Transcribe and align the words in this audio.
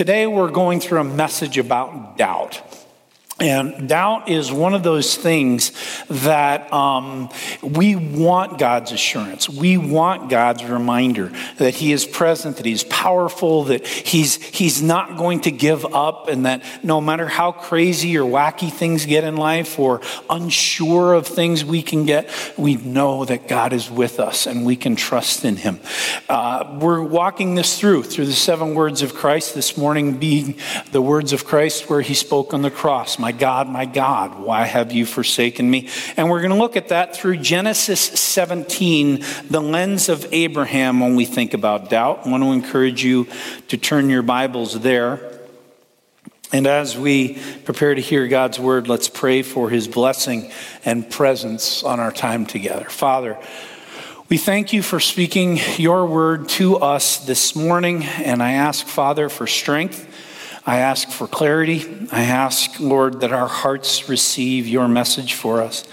Today 0.00 0.26
we're 0.26 0.50
going 0.50 0.80
through 0.80 1.00
a 1.00 1.04
message 1.04 1.58
about 1.58 2.16
doubt. 2.16 2.62
And 3.40 3.88
doubt 3.88 4.28
is 4.28 4.52
one 4.52 4.74
of 4.74 4.82
those 4.82 5.16
things 5.16 5.72
that 6.08 6.70
um, 6.72 7.30
we 7.62 7.96
want 7.96 8.58
God's 8.58 8.92
assurance. 8.92 9.48
We 9.48 9.78
want 9.78 10.28
God's 10.28 10.62
reminder 10.64 11.32
that 11.56 11.74
He 11.74 11.92
is 11.92 12.04
present, 12.04 12.58
that 12.58 12.66
He's 12.66 12.84
powerful, 12.84 13.64
that 13.64 13.86
He's, 13.86 14.36
he's 14.42 14.82
not 14.82 15.16
going 15.16 15.40
to 15.42 15.50
give 15.50 15.86
up, 15.86 16.28
and 16.28 16.44
that 16.44 16.62
no 16.82 17.00
matter 17.00 17.26
how 17.26 17.50
crazy 17.52 18.18
or 18.18 18.24
wacky 18.24 18.70
things 18.70 19.06
get 19.06 19.24
in 19.24 19.36
life 19.36 19.78
or 19.78 20.02
unsure 20.28 21.14
of 21.14 21.26
things 21.26 21.64
we 21.64 21.82
can 21.82 22.04
get, 22.04 22.28
we 22.58 22.76
know 22.76 23.24
that 23.24 23.48
God 23.48 23.72
is 23.72 23.90
with 23.90 24.20
us 24.20 24.46
and 24.46 24.66
we 24.66 24.76
can 24.76 24.96
trust 24.96 25.46
in 25.46 25.56
Him. 25.56 25.80
Uh, 26.28 26.78
we're 26.78 27.02
walking 27.02 27.54
this 27.54 27.78
through, 27.78 28.02
through 28.02 28.26
the 28.26 28.32
seven 28.32 28.74
words 28.74 29.00
of 29.00 29.14
Christ, 29.14 29.54
this 29.54 29.78
morning 29.78 30.18
being 30.18 30.56
the 30.92 31.00
words 31.00 31.32
of 31.32 31.46
Christ 31.46 31.88
where 31.88 32.02
He 32.02 32.12
spoke 32.12 32.52
on 32.52 32.60
the 32.60 32.70
cross. 32.70 33.18
My 33.18 33.29
my 33.30 33.38
God, 33.38 33.68
my 33.68 33.84
God, 33.84 34.40
why 34.40 34.64
have 34.64 34.90
you 34.90 35.06
forsaken 35.06 35.70
me? 35.70 35.88
And 36.16 36.28
we're 36.28 36.40
going 36.40 36.50
to 36.50 36.56
look 36.56 36.76
at 36.76 36.88
that 36.88 37.14
through 37.14 37.36
Genesis 37.36 38.00
17, 38.00 39.24
the 39.48 39.60
lens 39.60 40.08
of 40.08 40.26
Abraham 40.32 40.98
when 40.98 41.14
we 41.14 41.26
think 41.26 41.54
about 41.54 41.90
doubt. 41.90 42.26
I 42.26 42.30
want 42.30 42.42
to 42.42 42.50
encourage 42.50 43.04
you 43.04 43.28
to 43.68 43.76
turn 43.76 44.10
your 44.10 44.22
Bibles 44.22 44.80
there. 44.80 45.38
And 46.52 46.66
as 46.66 46.98
we 46.98 47.38
prepare 47.64 47.94
to 47.94 48.00
hear 48.00 48.26
God's 48.26 48.58
word, 48.58 48.88
let's 48.88 49.08
pray 49.08 49.42
for 49.42 49.70
his 49.70 49.86
blessing 49.86 50.50
and 50.84 51.08
presence 51.08 51.84
on 51.84 52.00
our 52.00 52.10
time 52.10 52.46
together. 52.46 52.86
Father, 52.86 53.38
we 54.28 54.38
thank 54.38 54.72
you 54.72 54.82
for 54.82 54.98
speaking 54.98 55.60
your 55.76 56.04
word 56.04 56.48
to 56.48 56.78
us 56.78 57.18
this 57.18 57.54
morning, 57.54 58.02
and 58.02 58.42
I 58.42 58.54
ask, 58.54 58.84
Father, 58.84 59.28
for 59.28 59.46
strength 59.46 60.08
I 60.66 60.78
ask 60.78 61.08
for 61.08 61.26
clarity. 61.26 62.08
I 62.12 62.22
ask, 62.22 62.78
Lord, 62.78 63.20
that 63.20 63.32
our 63.32 63.48
hearts 63.48 64.08
receive 64.08 64.68
your 64.68 64.88
message 64.88 65.34
for 65.34 65.62
us. 65.62 65.84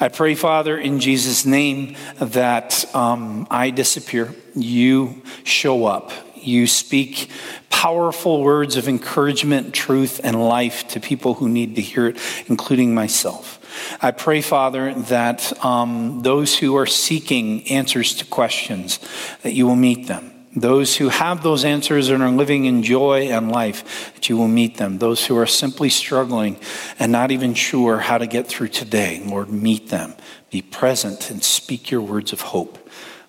I 0.00 0.08
pray, 0.08 0.34
Father, 0.34 0.78
in 0.78 0.98
Jesus' 0.98 1.44
name, 1.44 1.96
that 2.16 2.92
um, 2.94 3.46
I 3.50 3.70
disappear. 3.70 4.34
You 4.54 5.22
show 5.44 5.84
up. 5.84 6.10
You 6.36 6.66
speak 6.66 7.30
powerful 7.68 8.42
words 8.42 8.76
of 8.76 8.88
encouragement, 8.88 9.74
truth, 9.74 10.20
and 10.24 10.42
life 10.42 10.88
to 10.88 11.00
people 11.00 11.34
who 11.34 11.48
need 11.48 11.76
to 11.76 11.82
hear 11.82 12.06
it, 12.06 12.18
including 12.46 12.94
myself. 12.94 13.60
I 14.00 14.10
pray, 14.10 14.40
Father, 14.40 14.94
that 14.94 15.64
um, 15.64 16.22
those 16.22 16.56
who 16.56 16.76
are 16.76 16.86
seeking 16.86 17.68
answers 17.68 18.14
to 18.16 18.24
questions, 18.24 19.00
that 19.42 19.52
you 19.52 19.66
will 19.66 19.76
meet 19.76 20.06
them 20.06 20.33
those 20.54 20.96
who 20.96 21.08
have 21.08 21.42
those 21.42 21.64
answers 21.64 22.08
and 22.08 22.22
are 22.22 22.30
living 22.30 22.64
in 22.64 22.82
joy 22.82 23.28
and 23.28 23.50
life, 23.50 24.12
that 24.14 24.28
you 24.28 24.36
will 24.36 24.48
meet 24.48 24.76
them. 24.76 24.98
Those 24.98 25.26
who 25.26 25.36
are 25.36 25.46
simply 25.46 25.88
struggling 25.88 26.56
and 26.98 27.10
not 27.10 27.30
even 27.30 27.54
sure 27.54 27.98
how 27.98 28.18
to 28.18 28.26
get 28.26 28.46
through 28.46 28.68
today, 28.68 29.20
Lord, 29.24 29.50
meet 29.50 29.88
them. 29.88 30.14
Be 30.50 30.62
present 30.62 31.30
and 31.30 31.42
speak 31.42 31.90
your 31.90 32.00
words 32.00 32.32
of 32.32 32.40
hope. 32.40 32.78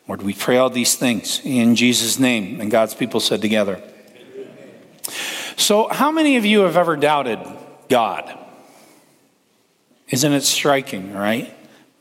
Lord, 0.08 0.22
we 0.22 0.34
pray 0.34 0.58
all 0.58 0.70
these 0.70 0.96
things 0.96 1.42
in 1.44 1.76
Jesus' 1.76 2.20
name. 2.20 2.62
And 2.62 2.70
God's 2.70 2.94
people 2.94 3.20
said 3.20 3.42
together. 3.42 3.82
So, 5.58 5.88
how 5.88 6.12
many 6.12 6.38
of 6.38 6.46
you 6.46 6.62
have 6.62 6.78
ever 6.78 6.96
doubted 6.96 7.40
God? 7.90 8.38
Isn't 10.10 10.34
it 10.34 10.42
striking, 10.42 11.14
right? 11.14 11.52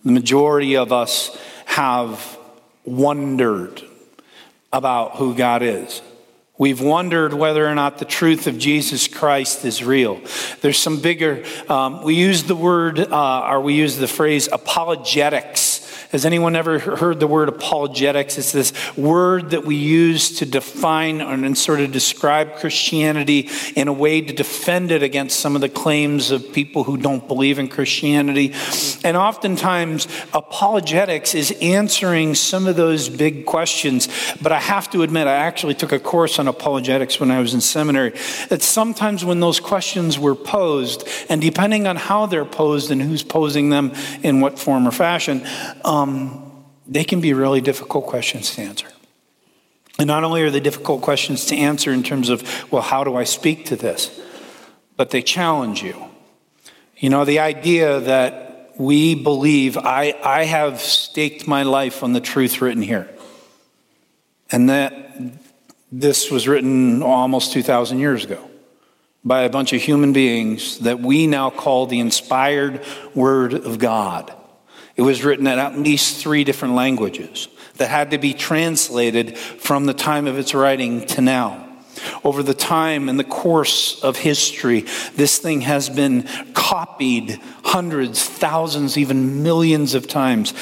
The 0.04 0.12
majority 0.12 0.76
of 0.76 0.92
us 0.92 1.34
have 1.64 2.38
wondered 2.84 3.82
about 4.74 5.16
who 5.16 5.34
God 5.34 5.62
is. 5.62 6.02
We've 6.58 6.80
wondered 6.80 7.32
whether 7.32 7.66
or 7.66 7.74
not 7.74 7.98
the 7.98 8.04
truth 8.04 8.46
of 8.46 8.58
Jesus 8.58 9.08
Christ 9.08 9.64
is 9.64 9.82
real. 9.82 10.20
There's 10.60 10.78
some 10.78 11.00
bigger, 11.00 11.44
um, 11.68 12.02
we 12.02 12.14
use 12.14 12.44
the 12.44 12.54
word, 12.54 12.98
uh, 13.00 13.48
or 13.48 13.60
we 13.60 13.74
use 13.74 13.96
the 13.96 14.06
phrase 14.06 14.48
apologetics 14.50 15.63
has 16.14 16.24
anyone 16.24 16.54
ever 16.54 16.78
heard 16.78 17.18
the 17.18 17.26
word 17.26 17.48
apologetics? 17.48 18.38
It's 18.38 18.52
this 18.52 18.72
word 18.96 19.50
that 19.50 19.64
we 19.64 19.74
use 19.74 20.38
to 20.38 20.46
define 20.46 21.20
and 21.20 21.58
sort 21.58 21.80
of 21.80 21.90
describe 21.90 22.54
Christianity 22.54 23.50
in 23.74 23.88
a 23.88 23.92
way 23.92 24.20
to 24.20 24.32
defend 24.32 24.92
it 24.92 25.02
against 25.02 25.40
some 25.40 25.56
of 25.56 25.60
the 25.60 25.68
claims 25.68 26.30
of 26.30 26.52
people 26.52 26.84
who 26.84 26.96
don't 26.96 27.26
believe 27.26 27.58
in 27.58 27.66
Christianity. 27.66 28.54
And 29.02 29.16
oftentimes, 29.16 30.06
apologetics 30.32 31.34
is 31.34 31.50
answering 31.60 32.36
some 32.36 32.68
of 32.68 32.76
those 32.76 33.08
big 33.08 33.44
questions. 33.44 34.08
But 34.40 34.52
I 34.52 34.60
have 34.60 34.88
to 34.90 35.02
admit, 35.02 35.26
I 35.26 35.34
actually 35.34 35.74
took 35.74 35.90
a 35.90 35.98
course 35.98 36.38
on 36.38 36.46
apologetics 36.46 37.18
when 37.18 37.32
I 37.32 37.40
was 37.40 37.54
in 37.54 37.60
seminary. 37.60 38.10
That 38.50 38.62
sometimes 38.62 39.24
when 39.24 39.40
those 39.40 39.58
questions 39.58 40.16
were 40.16 40.36
posed, 40.36 41.08
and 41.28 41.40
depending 41.40 41.88
on 41.88 41.96
how 41.96 42.26
they're 42.26 42.44
posed 42.44 42.92
and 42.92 43.02
who's 43.02 43.24
posing 43.24 43.70
them 43.70 43.90
in 44.22 44.40
what 44.40 44.60
form 44.60 44.86
or 44.86 44.92
fashion, 44.92 45.44
um, 45.84 46.03
um, 46.04 46.64
they 46.86 47.04
can 47.04 47.20
be 47.20 47.32
really 47.32 47.60
difficult 47.60 48.06
questions 48.06 48.54
to 48.54 48.62
answer. 48.62 48.88
And 49.98 50.06
not 50.06 50.24
only 50.24 50.42
are 50.42 50.50
they 50.50 50.60
difficult 50.60 51.02
questions 51.02 51.46
to 51.46 51.56
answer 51.56 51.92
in 51.92 52.02
terms 52.02 52.28
of, 52.28 52.42
well, 52.72 52.82
how 52.82 53.04
do 53.04 53.16
I 53.16 53.24
speak 53.24 53.66
to 53.66 53.76
this? 53.76 54.20
But 54.96 55.10
they 55.10 55.22
challenge 55.22 55.82
you. 55.82 55.96
You 56.96 57.10
know, 57.10 57.24
the 57.24 57.38
idea 57.38 58.00
that 58.00 58.72
we 58.76 59.14
believe, 59.14 59.76
I, 59.76 60.14
I 60.22 60.44
have 60.44 60.80
staked 60.80 61.46
my 61.46 61.62
life 61.62 62.02
on 62.02 62.12
the 62.12 62.20
truth 62.20 62.60
written 62.60 62.82
here. 62.82 63.08
And 64.50 64.68
that 64.68 64.92
this 65.92 66.30
was 66.30 66.48
written 66.48 67.02
almost 67.02 67.52
2,000 67.52 67.98
years 67.98 68.24
ago 68.24 68.50
by 69.24 69.42
a 69.42 69.48
bunch 69.48 69.72
of 69.72 69.80
human 69.80 70.12
beings 70.12 70.78
that 70.80 71.00
we 71.00 71.26
now 71.26 71.50
call 71.50 71.86
the 71.86 72.00
inspired 72.00 72.84
Word 73.14 73.54
of 73.54 73.78
God. 73.78 74.34
It 74.96 75.02
was 75.02 75.24
written 75.24 75.46
in 75.46 75.58
at 75.58 75.78
least 75.78 76.22
three 76.22 76.44
different 76.44 76.74
languages 76.74 77.48
that 77.76 77.90
had 77.90 78.12
to 78.12 78.18
be 78.18 78.32
translated 78.32 79.36
from 79.36 79.86
the 79.86 79.94
time 79.94 80.26
of 80.26 80.38
its 80.38 80.54
writing 80.54 81.06
to 81.06 81.20
now. 81.20 81.68
Over 82.22 82.42
the 82.42 82.54
time 82.54 83.08
and 83.08 83.18
the 83.18 83.24
course 83.24 84.02
of 84.02 84.16
history, 84.16 84.80
this 85.14 85.38
thing 85.38 85.62
has 85.62 85.88
been 85.88 86.28
copied 86.52 87.40
hundreds, 87.64 88.22
thousands, 88.22 88.98
even 88.98 89.42
millions 89.42 89.94
of 89.94 90.08
times. 90.08 90.54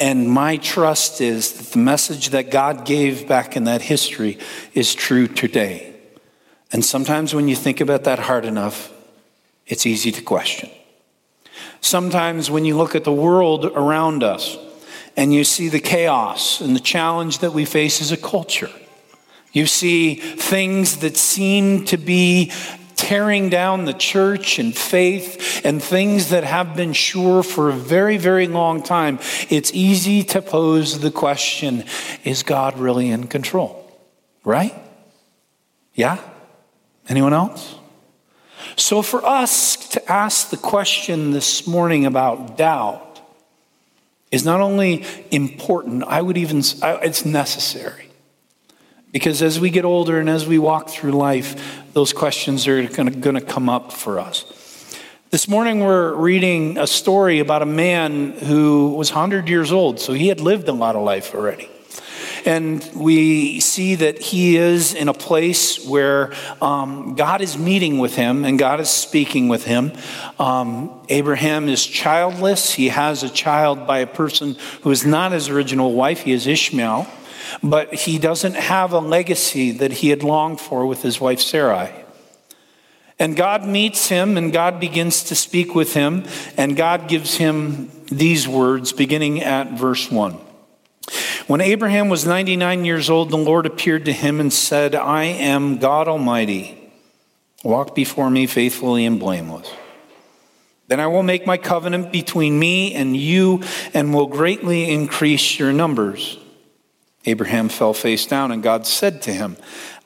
And 0.00 0.28
my 0.28 0.56
trust 0.56 1.20
is 1.20 1.52
that 1.52 1.72
the 1.72 1.78
message 1.78 2.30
that 2.30 2.50
God 2.50 2.84
gave 2.84 3.28
back 3.28 3.56
in 3.56 3.64
that 3.64 3.82
history 3.82 4.38
is 4.74 4.94
true 4.94 5.26
today. 5.28 5.94
And 6.72 6.84
sometimes 6.84 7.34
when 7.34 7.48
you 7.48 7.56
think 7.56 7.80
about 7.80 8.04
that 8.04 8.18
hard 8.18 8.44
enough, 8.44 8.92
it's 9.66 9.86
easy 9.86 10.10
to 10.12 10.22
question. 10.22 10.70
Sometimes 11.84 12.50
when 12.50 12.64
you 12.64 12.78
look 12.78 12.94
at 12.94 13.04
the 13.04 13.12
world 13.12 13.66
around 13.66 14.22
us 14.22 14.56
and 15.18 15.34
you 15.34 15.44
see 15.44 15.68
the 15.68 15.80
chaos 15.80 16.62
and 16.62 16.74
the 16.74 16.80
challenge 16.80 17.40
that 17.40 17.52
we 17.52 17.66
face 17.66 18.00
as 18.00 18.10
a 18.10 18.16
culture, 18.16 18.70
you 19.52 19.66
see 19.66 20.14
things 20.14 20.96
that 21.00 21.18
seem 21.18 21.84
to 21.84 21.98
be 21.98 22.50
tearing 22.96 23.50
down 23.50 23.84
the 23.84 23.92
church 23.92 24.58
and 24.58 24.74
faith 24.74 25.60
and 25.62 25.82
things 25.82 26.30
that 26.30 26.42
have 26.42 26.74
been 26.74 26.94
sure 26.94 27.42
for 27.42 27.68
a 27.68 27.74
very, 27.74 28.16
very 28.16 28.46
long 28.46 28.82
time, 28.82 29.18
it's 29.50 29.70
easy 29.74 30.22
to 30.22 30.40
pose 30.40 31.00
the 31.00 31.10
question 31.10 31.84
is 32.24 32.42
God 32.42 32.78
really 32.78 33.10
in 33.10 33.26
control? 33.26 33.92
Right? 34.42 34.74
Yeah? 35.92 36.18
Anyone 37.10 37.34
else? 37.34 37.74
So, 38.76 39.02
for 39.02 39.24
us 39.24 39.76
to 39.90 40.10
ask 40.10 40.50
the 40.50 40.56
question 40.56 41.30
this 41.30 41.66
morning 41.66 42.06
about 42.06 42.56
doubt 42.56 43.20
is 44.32 44.44
not 44.44 44.60
only 44.60 45.04
important, 45.30 46.02
I 46.02 46.20
would 46.20 46.36
even, 46.36 46.58
it's 46.58 47.24
necessary. 47.24 48.08
Because 49.12 49.42
as 49.42 49.60
we 49.60 49.70
get 49.70 49.84
older 49.84 50.18
and 50.18 50.28
as 50.28 50.44
we 50.44 50.58
walk 50.58 50.88
through 50.88 51.12
life, 51.12 51.84
those 51.92 52.12
questions 52.12 52.66
are 52.66 52.84
going 52.88 53.12
to 53.12 53.40
come 53.40 53.68
up 53.68 53.92
for 53.92 54.18
us. 54.18 54.44
This 55.30 55.46
morning, 55.46 55.80
we're 55.80 56.12
reading 56.14 56.76
a 56.78 56.86
story 56.88 57.38
about 57.38 57.62
a 57.62 57.66
man 57.66 58.32
who 58.32 58.94
was 58.96 59.12
100 59.12 59.48
years 59.48 59.70
old, 59.70 60.00
so 60.00 60.12
he 60.12 60.28
had 60.28 60.40
lived 60.40 60.68
a 60.68 60.72
lot 60.72 60.96
of 60.96 61.02
life 61.02 61.32
already. 61.32 61.68
And 62.44 62.88
we 62.94 63.60
see 63.60 63.94
that 63.94 64.18
he 64.18 64.56
is 64.56 64.92
in 64.92 65.08
a 65.08 65.14
place 65.14 65.84
where 65.86 66.32
um, 66.60 67.14
God 67.14 67.40
is 67.40 67.56
meeting 67.56 67.98
with 67.98 68.16
him 68.16 68.44
and 68.44 68.58
God 68.58 68.80
is 68.80 68.90
speaking 68.90 69.48
with 69.48 69.64
him. 69.64 69.92
Um, 70.38 70.90
Abraham 71.08 71.68
is 71.68 71.86
childless. 71.86 72.72
He 72.72 72.88
has 72.88 73.22
a 73.22 73.30
child 73.30 73.86
by 73.86 73.98
a 74.00 74.06
person 74.06 74.56
who 74.82 74.90
is 74.90 75.06
not 75.06 75.32
his 75.32 75.48
original 75.48 75.94
wife, 75.94 76.20
he 76.20 76.32
is 76.32 76.46
Ishmael. 76.46 77.06
But 77.62 77.94
he 77.94 78.18
doesn't 78.18 78.54
have 78.54 78.92
a 78.92 78.98
legacy 78.98 79.70
that 79.72 79.92
he 79.92 80.10
had 80.10 80.22
longed 80.22 80.60
for 80.60 80.86
with 80.86 81.02
his 81.02 81.20
wife 81.20 81.40
Sarai. 81.40 81.90
And 83.18 83.36
God 83.36 83.64
meets 83.64 84.08
him 84.08 84.36
and 84.36 84.52
God 84.52 84.80
begins 84.80 85.24
to 85.24 85.34
speak 85.34 85.74
with 85.74 85.94
him, 85.94 86.24
and 86.56 86.76
God 86.76 87.08
gives 87.08 87.36
him 87.36 87.90
these 88.06 88.48
words 88.48 88.92
beginning 88.92 89.42
at 89.42 89.78
verse 89.78 90.10
1. 90.10 90.43
When 91.46 91.60
Abraham 91.60 92.08
was 92.08 92.24
99 92.24 92.86
years 92.86 93.10
old, 93.10 93.30
the 93.30 93.36
Lord 93.36 93.66
appeared 93.66 94.06
to 94.06 94.12
him 94.12 94.40
and 94.40 94.50
said, 94.50 94.94
I 94.94 95.24
am 95.24 95.76
God 95.76 96.08
Almighty. 96.08 96.90
Walk 97.62 97.94
before 97.94 98.30
me 98.30 98.46
faithfully 98.46 99.04
and 99.04 99.20
blameless. 99.20 99.70
Then 100.88 101.00
I 101.00 101.06
will 101.06 101.22
make 101.22 101.46
my 101.46 101.58
covenant 101.58 102.12
between 102.12 102.58
me 102.58 102.94
and 102.94 103.14
you 103.14 103.62
and 103.92 104.14
will 104.14 104.26
greatly 104.26 104.90
increase 104.90 105.58
your 105.58 105.72
numbers. 105.72 106.38
Abraham 107.26 107.68
fell 107.68 107.94
face 107.94 108.26
down, 108.26 108.50
and 108.50 108.62
God 108.62 108.86
said 108.86 109.22
to 109.22 109.32
him, 109.32 109.56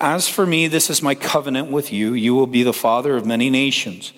As 0.00 0.28
for 0.28 0.46
me, 0.46 0.68
this 0.68 0.88
is 0.90 1.02
my 1.02 1.14
covenant 1.14 1.70
with 1.70 1.92
you. 1.92 2.14
You 2.14 2.34
will 2.34 2.46
be 2.46 2.62
the 2.62 2.72
father 2.72 3.16
of 3.16 3.26
many 3.26 3.50
nations. 3.50 4.12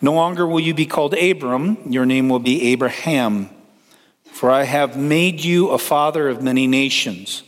No 0.00 0.12
longer 0.12 0.46
will 0.46 0.60
you 0.60 0.74
be 0.74 0.86
called 0.86 1.14
Abram, 1.14 1.78
your 1.86 2.06
name 2.06 2.28
will 2.28 2.38
be 2.38 2.62
Abraham. 2.72 3.50
For 4.34 4.50
I 4.50 4.64
have 4.64 4.96
made 4.96 5.44
you 5.44 5.68
a 5.68 5.78
father 5.78 6.28
of 6.28 6.42
many 6.42 6.66
nations. 6.66 7.44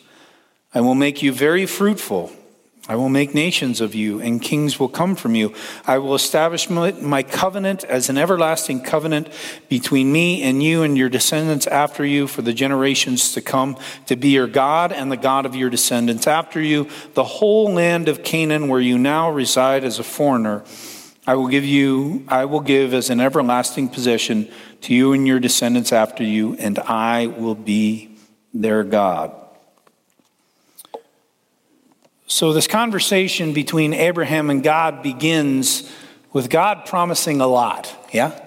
I 0.72 0.80
will 0.82 0.94
make 0.94 1.20
you 1.20 1.32
very 1.32 1.66
fruitful. 1.66 2.30
I 2.88 2.94
will 2.94 3.08
make 3.08 3.34
nations 3.34 3.80
of 3.80 3.96
you, 3.96 4.20
and 4.20 4.40
kings 4.40 4.78
will 4.78 4.88
come 4.88 5.16
from 5.16 5.34
you. 5.34 5.52
I 5.84 5.98
will 5.98 6.14
establish 6.14 6.70
my, 6.70 7.24
covenant 7.24 7.82
as 7.82 8.08
an 8.08 8.16
everlasting 8.16 8.82
covenant 8.82 9.30
between 9.68 10.12
me 10.12 10.44
and 10.44 10.62
you 10.62 10.84
and 10.84 10.96
your 10.96 11.08
descendants 11.08 11.66
after 11.66 12.04
you 12.04 12.28
for 12.28 12.42
the 12.42 12.52
generations 12.52 13.32
to 13.32 13.40
come, 13.40 13.76
to 14.06 14.14
be 14.14 14.28
your 14.28 14.46
God 14.46 14.92
and 14.92 15.10
the 15.10 15.16
God 15.16 15.44
of 15.44 15.56
your 15.56 15.70
descendants 15.70 16.28
after 16.28 16.60
you. 16.60 16.88
The 17.14 17.24
whole 17.24 17.72
land 17.72 18.08
of 18.08 18.22
Canaan, 18.22 18.68
where 18.68 18.80
you 18.80 18.96
now 18.96 19.28
reside 19.28 19.82
as 19.82 19.98
a 19.98 20.04
foreigner, 20.04 20.62
I 21.26 21.34
will 21.34 21.48
give 21.48 21.64
you, 21.64 22.24
I 22.28 22.44
will 22.44 22.60
give 22.60 22.94
as 22.94 23.10
an 23.10 23.20
everlasting 23.20 23.88
possession 23.88 24.48
to 24.82 24.94
you 24.94 25.12
and 25.12 25.26
your 25.26 25.40
descendants 25.40 25.92
after 25.92 26.22
you, 26.22 26.54
and 26.54 26.78
I 26.78 27.26
will 27.26 27.56
be 27.56 28.16
their 28.54 28.84
God. 28.84 29.34
So, 32.28 32.52
this 32.52 32.66
conversation 32.66 33.52
between 33.52 33.92
Abraham 33.92 34.50
and 34.50 34.62
God 34.62 35.02
begins 35.02 35.90
with 36.32 36.50
God 36.50 36.86
promising 36.86 37.40
a 37.40 37.46
lot, 37.46 37.92
yeah? 38.12 38.45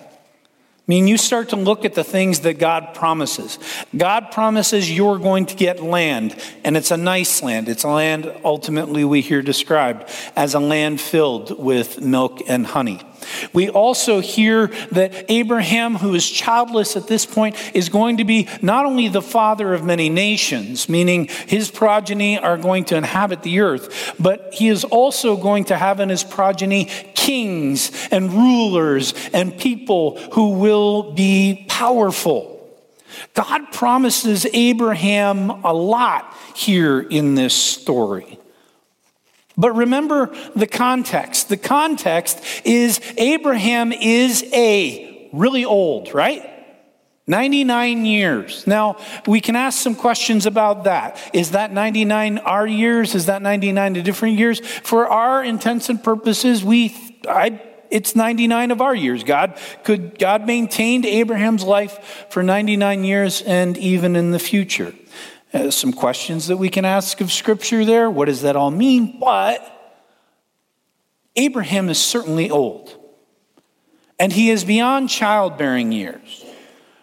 I 0.89 0.91
mean, 0.91 1.07
you 1.07 1.19
start 1.19 1.49
to 1.49 1.55
look 1.55 1.85
at 1.85 1.93
the 1.93 2.03
things 2.03 2.39
that 2.39 2.55
God 2.55 2.95
promises. 2.95 3.59
God 3.95 4.31
promises 4.31 4.89
you're 4.89 5.19
going 5.19 5.45
to 5.45 5.55
get 5.55 5.83
land, 5.83 6.35
and 6.63 6.75
it's 6.75 6.89
a 6.89 6.97
nice 6.97 7.43
land. 7.43 7.69
It's 7.69 7.83
a 7.83 7.89
land 7.89 8.33
ultimately 8.43 9.05
we 9.05 9.21
hear 9.21 9.43
described 9.43 10.09
as 10.35 10.55
a 10.55 10.59
land 10.59 10.99
filled 10.99 11.63
with 11.63 12.01
milk 12.01 12.41
and 12.47 12.65
honey. 12.65 13.01
We 13.53 13.69
also 13.69 14.19
hear 14.19 14.67
that 14.91 15.25
Abraham, 15.29 15.95
who 15.95 16.15
is 16.15 16.29
childless 16.29 16.95
at 16.95 17.07
this 17.07 17.25
point, 17.25 17.55
is 17.73 17.89
going 17.89 18.17
to 18.17 18.23
be 18.23 18.47
not 18.61 18.85
only 18.85 19.07
the 19.07 19.21
father 19.21 19.73
of 19.73 19.83
many 19.83 20.09
nations, 20.09 20.89
meaning 20.89 21.27
his 21.47 21.69
progeny 21.69 22.37
are 22.37 22.57
going 22.57 22.85
to 22.85 22.95
inhabit 22.95 23.43
the 23.43 23.59
earth, 23.59 24.15
but 24.19 24.53
he 24.53 24.67
is 24.67 24.83
also 24.83 25.37
going 25.37 25.65
to 25.65 25.77
have 25.77 25.99
in 25.99 26.09
his 26.09 26.23
progeny 26.23 26.85
kings 27.13 27.91
and 28.11 28.31
rulers 28.33 29.13
and 29.33 29.57
people 29.57 30.17
who 30.33 30.51
will 30.51 31.11
be 31.13 31.65
powerful. 31.69 32.55
God 33.33 33.71
promises 33.71 34.45
Abraham 34.53 35.49
a 35.49 35.73
lot 35.73 36.35
here 36.55 36.99
in 36.99 37.35
this 37.35 37.53
story. 37.53 38.38
But 39.59 39.73
remember 39.73 40.33
the 40.55 40.67
context. 40.67 41.49
The 41.49 41.57
context 41.57 42.41
is 42.63 43.01
Abraham 43.17 43.91
is 43.91 44.41
a 44.53 45.29
really 45.33 45.65
old, 45.65 46.13
right? 46.13 46.49
99 47.27 48.05
years. 48.05 48.65
Now, 48.65 48.95
we 49.27 49.41
can 49.41 49.57
ask 49.57 49.81
some 49.81 49.95
questions 49.95 50.45
about 50.45 50.85
that. 50.85 51.19
Is 51.33 51.51
that 51.51 51.73
99 51.73 52.37
our 52.37 52.65
years? 52.65 53.13
Is 53.13 53.25
that 53.25 53.41
99 53.41 53.93
the 53.93 54.01
different 54.01 54.39
years? 54.39 54.61
For 54.61 55.07
our 55.07 55.43
intents 55.43 55.89
and 55.89 56.01
purposes, 56.01 56.63
we, 56.63 56.95
I, 57.27 57.61
it's 57.91 58.15
99 58.15 58.71
of 58.71 58.79
our 58.81 58.95
years. 58.95 59.25
God 59.25 59.59
could, 59.83 60.17
God 60.17 60.47
maintained 60.47 61.05
Abraham's 61.05 61.65
life 61.65 62.27
for 62.29 62.41
99 62.43 63.03
years 63.03 63.41
and 63.41 63.77
even 63.77 64.15
in 64.15 64.31
the 64.31 64.39
future. 64.39 64.93
Uh, 65.51 65.71
some 65.71 65.91
questions 65.91 66.47
that 66.47 66.57
we 66.57 66.69
can 66.69 66.85
ask 66.85 67.21
of 67.21 67.31
Scripture 67.31 67.83
there. 67.83 68.09
What 68.09 68.25
does 68.25 68.43
that 68.43 68.55
all 68.55 68.69
mean? 68.69 69.19
But 69.19 69.65
Abraham 71.35 71.89
is 71.89 71.97
certainly 71.97 72.51
old, 72.51 72.95
and 74.19 74.31
he 74.31 74.51
is 74.51 74.63
beyond 74.63 75.09
childbearing 75.09 75.91
years. 75.91 76.45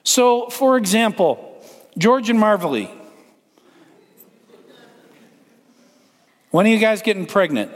So, 0.04 0.48
for 0.48 0.76
example, 0.76 1.60
George 1.98 2.30
and 2.30 2.38
Marvelly, 2.38 2.88
when 6.52 6.66
are 6.66 6.70
you 6.70 6.78
guys 6.78 7.02
getting 7.02 7.26
pregnant? 7.26 7.72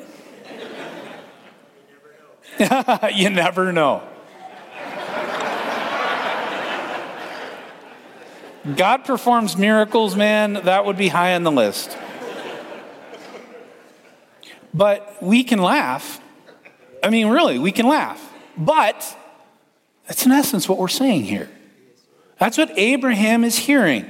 you 3.15 3.31
never 3.31 3.73
know. 3.73 4.03
God 8.77 9.05
performs 9.05 9.57
miracles, 9.57 10.15
man, 10.17 10.53
that 10.53 10.85
would 10.85 10.97
be 10.99 11.09
high 11.09 11.35
on 11.35 11.45
the 11.45 11.51
list. 11.51 11.97
But 14.75 15.23
we 15.23 15.45
can 15.45 15.61
laugh. 15.61 16.21
I 17.03 17.11
mean, 17.11 17.29
really, 17.29 17.59
we 17.59 17.73
can 17.73 17.89
laugh. 17.89 18.33
But 18.57 19.17
that's 20.07 20.27
in 20.27 20.33
essence 20.33 20.69
what 20.69 20.79
we're 20.79 20.89
saying 20.89 21.25
here. 21.25 21.49
That's 22.39 22.59
what 22.59 22.71
Abraham 22.79 23.45
is 23.45 23.57
hearing. 23.57 24.07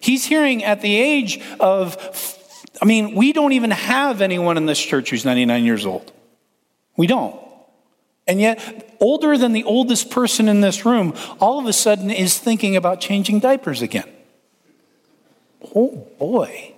He's 0.00 0.24
hearing 0.24 0.64
at 0.64 0.80
the 0.80 0.94
age 0.94 1.40
of, 1.60 1.96
I 2.80 2.84
mean, 2.84 3.14
we 3.14 3.32
don't 3.32 3.52
even 3.52 3.70
have 3.70 4.20
anyone 4.20 4.56
in 4.56 4.66
this 4.66 4.80
church 4.80 5.10
who's 5.10 5.24
99 5.24 5.64
years 5.64 5.86
old. 5.86 6.12
We 6.96 7.06
don't. 7.06 7.40
And 8.26 8.40
yet, 8.40 8.93
older 9.04 9.36
than 9.36 9.52
the 9.52 9.64
oldest 9.64 10.10
person 10.10 10.48
in 10.48 10.62
this 10.62 10.86
room, 10.86 11.14
all 11.38 11.58
of 11.58 11.66
a 11.66 11.72
sudden 11.72 12.10
is 12.10 12.38
thinking 12.38 12.74
about 12.74 13.00
changing 13.00 13.38
diapers 13.38 13.82
again. 13.82 14.08
Oh 15.74 16.08
boy. 16.18 16.70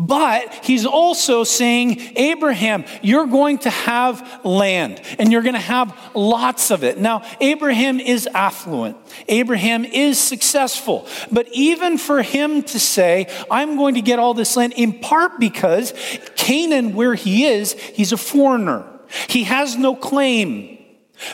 But 0.00 0.54
he's 0.62 0.86
also 0.86 1.42
saying, 1.42 2.12
Abraham, 2.14 2.84
you're 3.02 3.26
going 3.26 3.58
to 3.58 3.70
have 3.70 4.44
land 4.44 5.02
and 5.18 5.32
you're 5.32 5.42
going 5.42 5.56
to 5.56 5.60
have 5.60 5.92
lots 6.14 6.70
of 6.70 6.84
it. 6.84 6.98
Now, 6.98 7.24
Abraham 7.40 7.98
is 7.98 8.28
affluent. 8.32 8.96
Abraham 9.26 9.84
is 9.84 10.20
successful. 10.20 11.08
But 11.32 11.48
even 11.50 11.98
for 11.98 12.22
him 12.22 12.62
to 12.62 12.78
say, 12.78 13.26
I'm 13.50 13.76
going 13.76 13.96
to 13.96 14.00
get 14.00 14.20
all 14.20 14.34
this 14.34 14.56
land, 14.56 14.74
in 14.76 15.00
part 15.00 15.40
because 15.40 15.92
Canaan, 16.36 16.94
where 16.94 17.16
he 17.16 17.46
is, 17.46 17.72
he's 17.72 18.12
a 18.12 18.16
foreigner. 18.16 18.86
He 19.28 19.44
has 19.44 19.76
no 19.76 19.96
claim. 19.96 20.77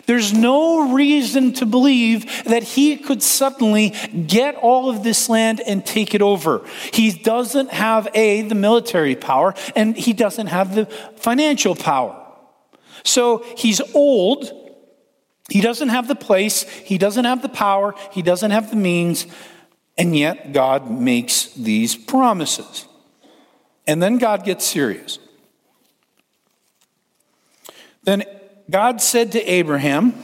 There's 0.07 0.33
no 0.33 0.93
reason 0.93 1.53
to 1.55 1.67
believe 1.67 2.45
that 2.45 2.63
he 2.63 2.97
could 2.97 3.23
suddenly 3.23 3.91
get 4.27 4.55
all 4.57 4.89
of 4.89 5.03
this 5.03 5.29
land 5.29 5.61
and 5.61 5.85
take 5.85 6.15
it 6.15 6.23
over. 6.23 6.67
He 6.93 7.13
doesn't 7.13 7.71
have 7.71 8.09
A, 8.15 8.43
the 8.43 8.55
military 8.55 9.17
power, 9.17 9.55
and 9.77 9.97
he 9.97 10.13
doesn't 10.13 10.49
have 10.49 10.75
the 10.75 10.87
financial 11.17 11.75
power. 11.75 12.21
So 13.05 13.45
he's 13.57 13.81
old. 13.95 14.51
He 15.51 15.61
doesn't 15.61 15.91
have 15.91 16.09
the 16.09 16.15
place. 16.15 16.63
He 16.63 16.97
doesn't 16.99 17.25
have 17.25 17.43
the 17.43 17.49
power. 17.49 17.95
He 18.13 18.23
doesn't 18.23 18.51
have 18.51 18.71
the 18.71 18.77
means. 18.77 19.27
And 19.99 20.17
yet 20.17 20.53
God 20.53 20.91
makes 20.91 21.53
these 21.53 21.95
promises. 21.95 22.87
And 23.87 24.03
then 24.03 24.19
God 24.19 24.45
gets 24.45 24.65
serious. 24.65 25.19
Then 28.05 28.25
God 28.71 29.03
said 29.03 29.33
to 29.33 29.43
Abraham, 29.43 30.15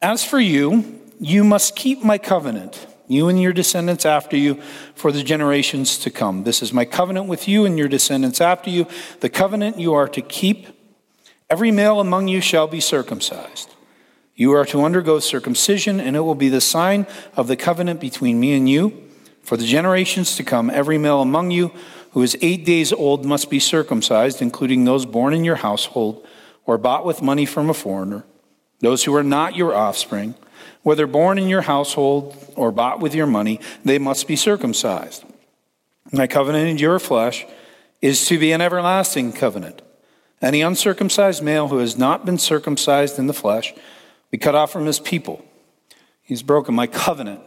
As 0.00 0.24
for 0.24 0.40
you, 0.40 1.00
you 1.20 1.44
must 1.44 1.76
keep 1.76 2.02
my 2.02 2.16
covenant, 2.16 2.86
you 3.06 3.28
and 3.28 3.40
your 3.40 3.52
descendants 3.52 4.06
after 4.06 4.36
you, 4.36 4.60
for 4.94 5.12
the 5.12 5.22
generations 5.22 5.98
to 5.98 6.10
come. 6.10 6.44
This 6.44 6.62
is 6.62 6.72
my 6.72 6.84
covenant 6.84 7.26
with 7.26 7.46
you 7.46 7.66
and 7.66 7.78
your 7.78 7.88
descendants 7.88 8.40
after 8.40 8.70
you, 8.70 8.86
the 9.20 9.28
covenant 9.28 9.78
you 9.78 9.92
are 9.92 10.08
to 10.08 10.22
keep. 10.22 10.68
Every 11.50 11.70
male 11.70 12.00
among 12.00 12.28
you 12.28 12.40
shall 12.40 12.66
be 12.66 12.80
circumcised. 12.80 13.74
You 14.34 14.52
are 14.52 14.64
to 14.66 14.84
undergo 14.84 15.18
circumcision, 15.18 16.00
and 16.00 16.16
it 16.16 16.20
will 16.20 16.34
be 16.34 16.48
the 16.48 16.60
sign 16.60 17.06
of 17.36 17.48
the 17.48 17.56
covenant 17.56 18.00
between 18.00 18.40
me 18.40 18.54
and 18.54 18.68
you. 18.68 19.04
For 19.42 19.56
the 19.56 19.66
generations 19.66 20.36
to 20.36 20.42
come, 20.42 20.70
every 20.70 20.96
male 20.96 21.20
among 21.20 21.50
you 21.50 21.72
who 22.12 22.22
is 22.22 22.36
eight 22.40 22.64
days 22.64 22.92
old 22.92 23.24
must 23.24 23.50
be 23.50 23.60
circumcised, 23.60 24.40
including 24.40 24.84
those 24.84 25.06
born 25.06 25.34
in 25.34 25.44
your 25.44 25.56
household 25.56 26.26
or 26.68 26.76
bought 26.76 27.02
with 27.02 27.22
money 27.22 27.46
from 27.46 27.70
a 27.70 27.74
foreigner, 27.74 28.26
those 28.80 29.04
who 29.04 29.16
are 29.16 29.24
not 29.24 29.56
your 29.56 29.74
offspring, 29.74 30.34
whether 30.82 31.06
born 31.06 31.38
in 31.38 31.48
your 31.48 31.62
household 31.62 32.36
or 32.56 32.70
bought 32.70 33.00
with 33.00 33.14
your 33.14 33.26
money, 33.26 33.58
they 33.86 33.98
must 33.98 34.28
be 34.28 34.36
circumcised. 34.36 35.24
My 36.12 36.26
covenant 36.26 36.68
in 36.68 36.76
your 36.76 36.98
flesh 36.98 37.46
is 38.02 38.26
to 38.26 38.38
be 38.38 38.52
an 38.52 38.60
everlasting 38.60 39.32
covenant. 39.32 39.80
Any 40.42 40.60
uncircumcised 40.60 41.42
male 41.42 41.68
who 41.68 41.78
has 41.78 41.96
not 41.96 42.26
been 42.26 42.36
circumcised 42.36 43.18
in 43.18 43.28
the 43.28 43.32
flesh 43.32 43.72
be 44.30 44.36
cut 44.36 44.54
off 44.54 44.70
from 44.70 44.84
his 44.84 45.00
people. 45.00 45.42
He's 46.22 46.42
broken 46.42 46.74
my 46.74 46.86
covenant. 46.86 47.40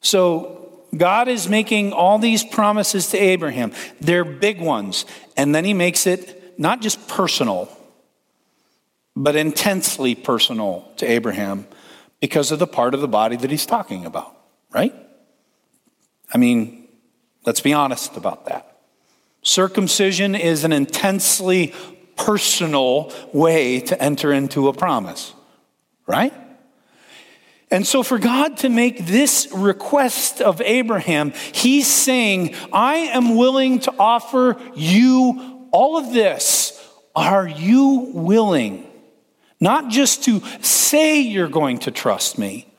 So 0.00 0.72
God 0.96 1.28
is 1.28 1.46
making 1.46 1.92
all 1.92 2.18
these 2.18 2.42
promises 2.42 3.10
to 3.10 3.18
Abraham. 3.18 3.72
They're 4.00 4.24
big 4.24 4.62
ones. 4.62 5.04
And 5.36 5.54
then 5.54 5.66
he 5.66 5.74
makes 5.74 6.06
it 6.06 6.58
not 6.58 6.80
just 6.80 7.06
personal, 7.06 7.68
but 9.16 9.36
intensely 9.36 10.14
personal 10.14 10.90
to 10.96 11.06
Abraham 11.06 11.66
because 12.20 12.50
of 12.50 12.58
the 12.58 12.66
part 12.66 12.94
of 12.94 13.00
the 13.00 13.08
body 13.08 13.36
that 13.36 13.50
he's 13.50 13.66
talking 13.66 14.04
about, 14.04 14.34
right? 14.72 14.94
I 16.32 16.38
mean, 16.38 16.88
let's 17.46 17.60
be 17.60 17.72
honest 17.72 18.16
about 18.16 18.46
that. 18.46 18.78
Circumcision 19.42 20.34
is 20.34 20.64
an 20.64 20.72
intensely 20.72 21.74
personal 22.16 23.12
way 23.32 23.80
to 23.80 24.02
enter 24.02 24.32
into 24.32 24.68
a 24.68 24.72
promise, 24.72 25.34
right? 26.06 26.32
And 27.70 27.86
so, 27.86 28.02
for 28.02 28.18
God 28.18 28.58
to 28.58 28.68
make 28.68 29.06
this 29.06 29.48
request 29.52 30.40
of 30.40 30.60
Abraham, 30.60 31.32
he's 31.52 31.86
saying, 31.86 32.54
I 32.72 32.96
am 32.96 33.36
willing 33.36 33.80
to 33.80 33.94
offer 33.98 34.56
you 34.74 35.68
all 35.72 35.96
of 35.96 36.12
this. 36.12 36.80
Are 37.16 37.48
you 37.48 38.10
willing? 38.14 38.88
Not 39.64 39.88
just 39.88 40.24
to 40.24 40.42
say 40.60 41.22
you're 41.22 41.48
going 41.48 41.78
to 41.78 41.90
trust 41.90 42.36
me, 42.36 42.70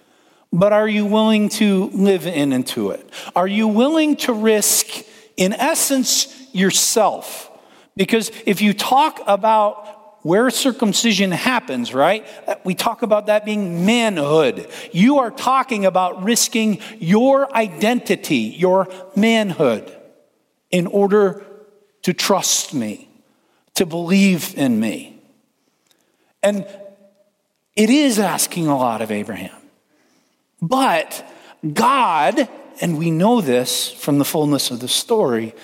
but 0.53 0.71
are 0.71 0.87
you 0.87 1.07
willing 1.07 1.49
to 1.49 1.85
live 1.85 2.27
in 2.27 2.53
into 2.53 2.91
it? 2.91 3.09
Are 3.35 3.47
you 3.47 3.67
willing 3.67 4.17
to 4.17 4.33
risk, 4.33 4.85
in 5.35 5.51
essence, 5.53 6.27
yourself? 6.53 7.49
Because 7.95 8.31
if 8.45 8.61
you 8.61 8.71
talk 8.71 9.19
about 9.25 10.23
where 10.23 10.51
circumcision 10.51 11.31
happens, 11.31 11.91
right? 11.91 12.23
We 12.63 12.75
talk 12.75 13.01
about 13.01 13.25
that 13.25 13.45
being 13.45 13.87
manhood. 13.87 14.69
You 14.91 15.17
are 15.17 15.31
talking 15.31 15.87
about 15.87 16.23
risking 16.23 16.81
your 16.99 17.51
identity, 17.55 18.53
your 18.59 18.87
manhood, 19.15 19.91
in 20.69 20.85
order 20.85 21.43
to 22.03 22.13
trust 22.13 22.75
me, 22.75 23.09
to 23.73 23.87
believe 23.87 24.53
in 24.55 24.79
me. 24.79 25.14
And 26.45 26.67
it 27.75 27.89
is 27.89 28.19
asking 28.19 28.67
a 28.67 28.77
lot 28.77 29.01
of 29.01 29.09
Abraham. 29.09 29.59
But 30.61 31.27
God, 31.73 32.47
and 32.79 32.99
we 32.99 33.09
know 33.09 33.41
this 33.41 33.91
from 33.91 34.19
the 34.19 34.25
fullness 34.25 34.69
of 34.69 34.79
the 34.79 34.87
story, 34.87 35.55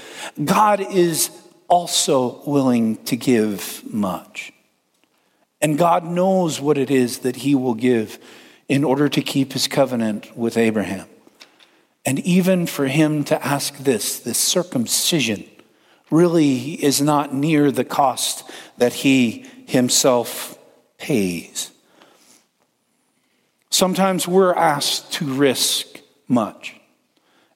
God 0.44 0.82
is 0.82 1.30
also 1.68 2.42
willing 2.48 2.98
to 3.06 3.16
give 3.16 3.84
much. 3.86 4.54
And 5.62 5.78
God 5.78 6.04
knows 6.04 6.60
what 6.60 6.80
it 6.80 6.90
is 6.90 7.20
that 7.20 7.38
He 7.38 7.54
will 7.54 7.76
give 7.76 8.18
in 8.68 8.84
order 8.84 9.08
to 9.08 9.22
keep 9.22 9.54
His 9.54 9.68
covenant 9.68 10.36
with 10.36 10.58
Abraham. 10.58 11.08
And 12.08 12.18
even 12.22 12.66
for 12.66 12.88
Him 12.88 13.24
to 13.26 13.46
ask 13.46 13.78
this, 13.78 14.18
this 14.18 14.40
circumcision, 14.40 15.48
really 16.10 16.84
is 16.84 17.02
not 17.02 17.36
near 17.36 17.72
the 17.72 17.86
cost 17.86 18.50
that 18.80 18.94
He 18.94 19.46
Himself 19.68 20.58
pays. 21.02 21.72
Sometimes 23.72 24.28
we're 24.28 24.54
asked 24.54 25.14
to 25.14 25.26
risk 25.26 26.00
much. 26.28 26.76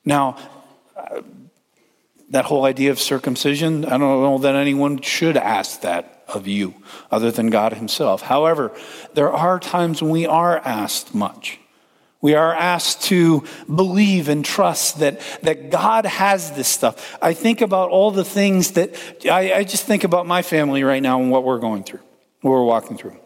Now, 0.04 0.38
uh, 0.98 1.22
that 2.30 2.46
whole 2.46 2.66
idea 2.66 2.90
of 2.90 3.00
circumcision, 3.00 3.86
I 3.86 3.92
don't 3.92 4.00
know 4.00 4.38
that 4.40 4.56
anyone 4.56 5.02
should 5.02 5.38
ask 5.38 5.82
that 5.82 6.24
of 6.28 6.48
you 6.48 6.74
other 7.12 7.30
than 7.30 7.52
God 7.52 7.74
Himself. 7.74 8.24
However, 8.24 8.72
there 9.14 9.32
are 9.32 9.60
times 9.60 10.02
when 10.02 10.12
we 10.12 10.26
are 10.26 10.58
asked 10.58 11.14
much. 11.14 11.60
We 12.22 12.34
are 12.34 12.56
asked 12.56 13.04
to 13.04 13.44
believe 13.74 14.28
and 14.30 14.44
trust 14.44 15.00
that, 15.00 15.22
that 15.44 15.70
God 15.70 16.08
has 16.08 16.54
this 16.54 16.68
stuff. 16.68 17.18
I 17.22 17.34
think 17.34 17.62
about 17.62 17.92
all 17.92 18.10
the 18.10 18.26
things 18.26 18.72
that 18.72 18.96
I, 19.30 19.54
I 19.54 19.64
just 19.64 19.86
think 19.86 20.04
about 20.04 20.26
my 20.26 20.42
family 20.42 20.84
right 20.84 21.04
now 21.04 21.22
and 21.22 21.30
what 21.30 21.44
we're 21.44 21.60
going 21.60 21.84
through, 21.84 22.02
what 22.42 22.50
we're 22.52 22.64
walking 22.64 22.98
through. 22.98 23.20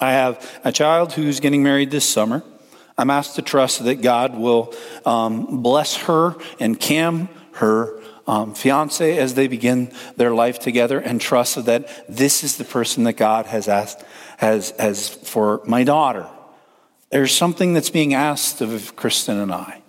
I 0.00 0.12
have 0.12 0.60
a 0.64 0.72
child 0.72 1.12
who's 1.12 1.40
getting 1.40 1.62
married 1.62 1.90
this 1.90 2.08
summer. 2.08 2.42
I'm 2.96 3.10
asked 3.10 3.36
to 3.36 3.42
trust 3.42 3.84
that 3.84 4.02
God 4.02 4.36
will 4.36 4.74
um, 5.04 5.62
bless 5.62 5.96
her 5.96 6.36
and 6.60 6.78
Cam, 6.78 7.28
her 7.54 8.00
um, 8.26 8.54
fiance 8.54 9.18
as 9.18 9.34
they 9.34 9.48
begin 9.48 9.92
their 10.16 10.34
life 10.34 10.58
together 10.58 10.98
and 10.98 11.20
trust 11.20 11.64
that 11.64 12.06
this 12.08 12.44
is 12.44 12.56
the 12.56 12.64
person 12.64 13.04
that 13.04 13.14
God 13.14 13.46
has 13.46 13.68
asked 13.68 14.04
has, 14.38 14.72
has 14.78 15.08
for 15.08 15.62
my 15.64 15.84
daughter. 15.84 16.28
There's 17.10 17.32
something 17.32 17.74
that's 17.74 17.90
being 17.90 18.14
asked 18.14 18.60
of 18.60 18.96
Kristen 18.96 19.38
and 19.38 19.52
I. 19.52 19.82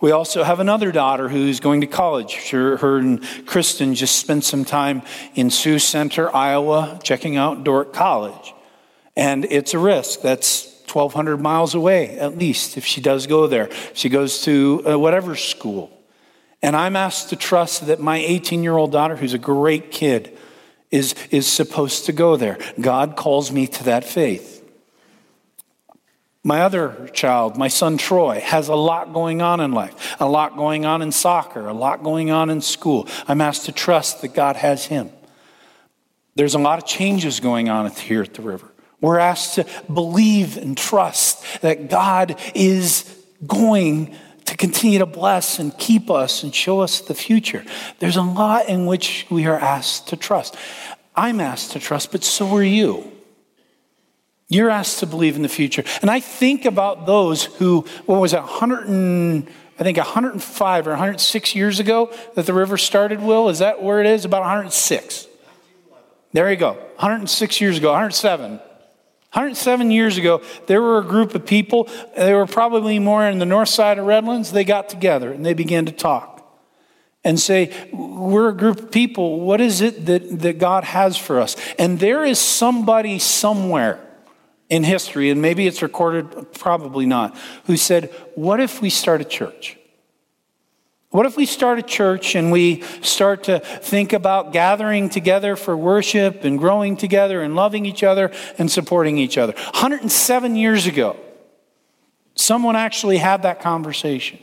We 0.00 0.12
also 0.12 0.44
have 0.44 0.60
another 0.60 0.92
daughter 0.92 1.28
who's 1.28 1.60
going 1.60 1.80
to 1.80 1.86
college. 1.86 2.50
Her, 2.50 2.98
and 2.98 3.22
Kristen 3.46 3.94
just 3.94 4.16
spent 4.16 4.44
some 4.44 4.64
time 4.64 5.02
in 5.34 5.50
Sioux 5.50 5.78
Center, 5.78 6.34
Iowa, 6.34 7.00
checking 7.02 7.36
out 7.36 7.64
Dordt 7.64 7.92
College. 7.92 8.54
And 9.18 9.46
it's 9.46 9.74
a 9.74 9.80
risk. 9.80 10.22
That's 10.22 10.80
1,200 10.90 11.38
miles 11.38 11.74
away, 11.74 12.16
at 12.20 12.38
least, 12.38 12.76
if 12.76 12.86
she 12.86 13.00
does 13.00 13.26
go 13.26 13.48
there. 13.48 13.68
She 13.92 14.08
goes 14.08 14.42
to 14.42 14.82
uh, 14.86 14.98
whatever 14.98 15.34
school. 15.34 15.90
And 16.62 16.76
I'm 16.76 16.94
asked 16.94 17.30
to 17.30 17.36
trust 17.36 17.88
that 17.88 17.98
my 17.98 18.18
18 18.18 18.62
year 18.62 18.76
old 18.76 18.92
daughter, 18.92 19.16
who's 19.16 19.34
a 19.34 19.38
great 19.38 19.90
kid, 19.90 20.38
is, 20.92 21.16
is 21.32 21.48
supposed 21.48 22.06
to 22.06 22.12
go 22.12 22.36
there. 22.36 22.58
God 22.80 23.16
calls 23.16 23.50
me 23.50 23.66
to 23.66 23.84
that 23.84 24.04
faith. 24.04 24.54
My 26.44 26.60
other 26.62 27.10
child, 27.12 27.56
my 27.56 27.68
son 27.68 27.98
Troy, 27.98 28.38
has 28.40 28.68
a 28.68 28.76
lot 28.76 29.12
going 29.12 29.42
on 29.42 29.60
in 29.60 29.72
life, 29.72 30.16
a 30.20 30.28
lot 30.28 30.56
going 30.56 30.86
on 30.86 31.02
in 31.02 31.10
soccer, 31.10 31.66
a 31.66 31.74
lot 31.74 32.04
going 32.04 32.30
on 32.30 32.50
in 32.50 32.60
school. 32.60 33.08
I'm 33.26 33.40
asked 33.40 33.66
to 33.66 33.72
trust 33.72 34.22
that 34.22 34.28
God 34.28 34.54
has 34.54 34.86
him. 34.86 35.10
There's 36.36 36.54
a 36.54 36.58
lot 36.60 36.78
of 36.78 36.86
changes 36.86 37.40
going 37.40 37.68
on 37.68 37.90
here 37.90 38.22
at 38.22 38.34
the 38.34 38.42
river. 38.42 38.72
We're 39.00 39.18
asked 39.18 39.54
to 39.54 39.66
believe 39.92 40.56
and 40.56 40.76
trust 40.76 41.44
that 41.62 41.88
God 41.88 42.38
is 42.54 43.14
going 43.46 44.14
to 44.46 44.56
continue 44.56 44.98
to 44.98 45.06
bless 45.06 45.58
and 45.58 45.76
keep 45.78 46.10
us 46.10 46.42
and 46.42 46.54
show 46.54 46.80
us 46.80 47.00
the 47.00 47.14
future. 47.14 47.64
There's 47.98 48.16
a 48.16 48.22
lot 48.22 48.68
in 48.68 48.86
which 48.86 49.26
we 49.30 49.46
are 49.46 49.58
asked 49.58 50.08
to 50.08 50.16
trust. 50.16 50.56
I'm 51.14 51.40
asked 51.40 51.72
to 51.72 51.78
trust, 51.78 52.12
but 52.12 52.24
so 52.24 52.54
are 52.56 52.62
you. 52.62 53.12
You're 54.48 54.70
asked 54.70 55.00
to 55.00 55.06
believe 55.06 55.36
in 55.36 55.42
the 55.42 55.48
future. 55.48 55.84
And 56.00 56.10
I 56.10 56.20
think 56.20 56.64
about 56.64 57.04
those 57.04 57.44
who, 57.44 57.82
what 58.06 58.20
was 58.20 58.32
it, 58.32 58.40
100 58.40 58.88
and, 58.88 59.48
I 59.78 59.84
think 59.84 59.98
105 59.98 60.86
or 60.86 60.90
106 60.90 61.54
years 61.54 61.78
ago 61.78 62.12
that 62.34 62.46
the 62.46 62.54
river 62.54 62.78
started, 62.78 63.20
Will? 63.20 63.48
Is 63.48 63.60
that 63.60 63.82
where 63.82 64.00
it 64.00 64.06
is? 64.06 64.24
About 64.24 64.40
106. 64.40 65.28
There 66.32 66.50
you 66.50 66.56
go. 66.56 66.72
106 66.72 67.60
years 67.60 67.78
ago, 67.78 67.88
107. 67.90 68.60
107 69.32 69.90
years 69.90 70.16
ago, 70.16 70.40
there 70.66 70.80
were 70.80 70.98
a 70.98 71.04
group 71.04 71.34
of 71.34 71.44
people, 71.44 71.88
they 72.16 72.32
were 72.32 72.46
probably 72.46 72.98
more 72.98 73.26
in 73.26 73.38
the 73.38 73.46
north 73.46 73.68
side 73.68 73.98
of 73.98 74.06
Redlands, 74.06 74.52
they 74.52 74.64
got 74.64 74.88
together 74.88 75.30
and 75.32 75.44
they 75.44 75.54
began 75.54 75.84
to 75.86 75.92
talk 75.92 76.38
and 77.24 77.38
say, 77.38 77.72
We're 77.92 78.48
a 78.48 78.56
group 78.56 78.80
of 78.80 78.90
people. 78.90 79.40
What 79.40 79.60
is 79.60 79.80
it 79.80 80.06
that, 80.06 80.40
that 80.40 80.58
God 80.58 80.84
has 80.84 81.16
for 81.16 81.40
us? 81.40 81.56
And 81.78 81.98
there 81.98 82.24
is 82.24 82.38
somebody 82.38 83.18
somewhere 83.18 84.00
in 84.68 84.84
history, 84.84 85.30
and 85.30 85.40
maybe 85.40 85.66
it's 85.66 85.82
recorded, 85.82 86.52
probably 86.52 87.06
not, 87.06 87.36
who 87.64 87.76
said, 87.76 88.06
What 88.34 88.60
if 88.60 88.80
we 88.80 88.90
start 88.90 89.20
a 89.20 89.24
church? 89.24 89.77
What 91.10 91.24
if 91.24 91.36
we 91.36 91.46
start 91.46 91.78
a 91.78 91.82
church 91.82 92.34
and 92.34 92.52
we 92.52 92.82
start 93.00 93.44
to 93.44 93.60
think 93.60 94.12
about 94.12 94.52
gathering 94.52 95.08
together 95.08 95.56
for 95.56 95.74
worship 95.76 96.44
and 96.44 96.58
growing 96.58 96.96
together 96.98 97.40
and 97.40 97.56
loving 97.56 97.86
each 97.86 98.02
other 98.02 98.30
and 98.58 98.70
supporting 98.70 99.16
each 99.16 99.38
other? 99.38 99.54
107 99.54 100.54
years 100.54 100.86
ago, 100.86 101.16
someone 102.34 102.76
actually 102.76 103.16
had 103.16 103.42
that 103.42 103.60
conversation 103.60 104.38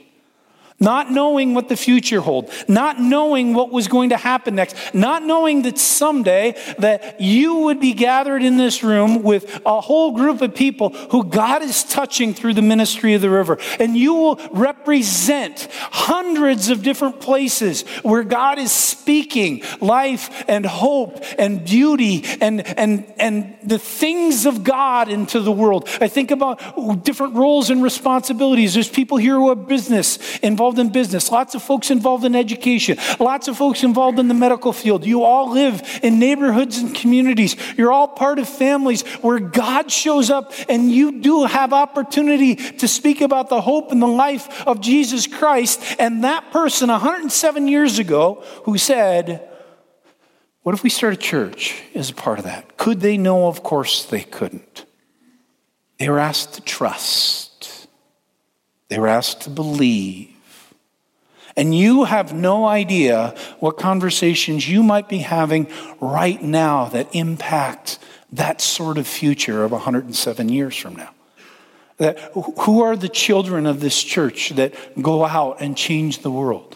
not 0.80 1.10
knowing 1.10 1.54
what 1.54 1.70
the 1.70 1.78
future 1.78 2.20
hold, 2.20 2.52
not 2.68 3.00
knowing 3.00 3.54
what 3.54 3.72
was 3.72 3.88
going 3.88 4.10
to 4.10 4.18
happen 4.18 4.56
next, 4.56 4.76
not 4.94 5.24
knowing 5.24 5.62
that 5.62 5.78
someday 5.78 6.54
that 6.80 7.22
you 7.22 7.56
would 7.60 7.80
be 7.80 7.94
gathered 7.94 8.44
in 8.44 8.58
this 8.58 8.84
room 8.84 9.24
with 9.24 9.62
a 9.66 9.80
whole 9.80 10.12
group 10.12 10.42
of 10.42 10.54
people 10.54 10.90
who 10.90 11.24
God 11.24 11.62
is 11.62 11.86
touching 11.86 12.34
through 12.34 12.56
the 12.56 12.62
ministry 12.62 13.14
of 13.14 13.22
the 13.22 13.30
river. 13.30 13.58
And 13.80 13.96
you 13.96 14.16
will 14.16 14.36
represent 14.52 15.70
hundreds 15.72 16.70
of 16.70 16.84
different 16.84 17.22
places 17.22 17.84
where 18.04 18.24
God 18.24 18.60
is 18.60 18.74
speaking 18.74 19.64
life 19.80 20.44
and 20.50 20.66
hope 20.66 21.24
and 21.38 21.64
beauty 21.64 22.26
and, 22.42 22.68
and, 22.78 23.06
and 23.18 23.58
the 23.64 23.80
things 23.80 24.46
of 24.46 24.66
God 24.66 25.08
into 25.08 25.40
the 25.40 25.54
world. 25.54 25.88
I 26.02 26.10
think 26.10 26.32
about 26.32 27.06
different 27.06 27.36
roles 27.36 27.70
and 27.70 27.82
responsibilities. 27.82 28.74
There's 28.74 28.90
people 28.90 29.18
here 29.18 29.36
who 29.36 29.50
have 29.50 29.68
business 29.70 30.38
involved 30.40 30.65
involved 30.66 30.80
in 30.80 30.92
business, 30.92 31.32
lots 31.32 31.54
of 31.54 31.62
folks 31.62 31.92
involved 31.92 32.26
in 32.26 32.34
education, 32.34 32.98
lots 33.20 33.48
of 33.48 33.56
folks 33.56 33.84
involved 33.84 34.18
in 34.18 34.28
the 34.28 34.34
medical 34.34 34.74
field. 34.74 35.06
You 35.06 35.22
all 35.22 35.52
live 35.52 36.00
in 36.02 36.18
neighborhoods 36.18 36.80
and 36.80 36.96
communities. 36.96 37.56
You're 37.78 37.92
all 37.92 38.08
part 38.08 38.40
of 38.40 38.50
families 38.50 39.04
where 39.22 39.38
God 39.40 39.92
shows 39.92 40.32
up 40.32 40.54
and 40.68 40.92
you 40.92 41.22
do 41.22 41.46
have 41.46 41.72
opportunity 41.72 42.56
to 42.56 42.88
speak 42.88 43.22
about 43.22 43.50
the 43.50 43.62
hope 43.62 43.92
and 43.92 44.02
the 44.02 44.08
life 44.08 44.66
of 44.66 44.82
Jesus 44.82 45.28
Christ. 45.28 45.84
And 46.00 46.24
that 46.24 46.50
person 46.50 46.90
107 46.90 47.68
years 47.68 48.00
ago 48.00 48.44
who 48.64 48.80
said, 48.80 49.48
What 50.64 50.74
if 50.74 50.82
we 50.82 50.90
start 50.90 51.14
a 51.14 51.18
church 51.18 51.80
as 51.94 52.10
a 52.10 52.16
part 52.16 52.40
of 52.40 52.46
that? 52.46 52.76
Could 52.78 53.02
they 53.02 53.18
know? 53.18 53.46
Of 53.46 53.62
course 53.62 54.04
they 54.06 54.22
couldn't. 54.22 54.86
They 56.00 56.10
were 56.10 56.18
asked 56.18 56.56
to 56.56 56.62
trust, 56.62 57.88
they 58.90 58.98
were 58.98 59.08
asked 59.08 59.42
to 59.42 59.52
believe. 59.52 60.35
And 61.58 61.74
you 61.74 62.04
have 62.04 62.34
no 62.34 62.66
idea 62.66 63.34
what 63.60 63.78
conversations 63.78 64.68
you 64.68 64.84
might 64.84 65.08
be 65.08 65.20
having 65.20 65.68
right 66.02 66.42
now 66.42 66.86
that 66.90 67.16
impact 67.16 68.00
that 68.34 68.60
sort 68.60 68.98
of 68.98 69.08
future 69.08 69.64
of 69.64 69.72
107 69.72 70.50
years 70.50 70.76
from 70.76 70.96
now. 70.96 71.12
That 71.98 72.20
who 72.34 72.82
are 72.82 72.98
the 72.98 73.08
children 73.08 73.66
of 73.66 73.80
this 73.80 74.04
church 74.04 74.50
that 74.52 74.74
go 75.02 75.24
out 75.24 75.62
and 75.62 75.78
change 75.78 76.20
the 76.20 76.32
world? 76.32 76.75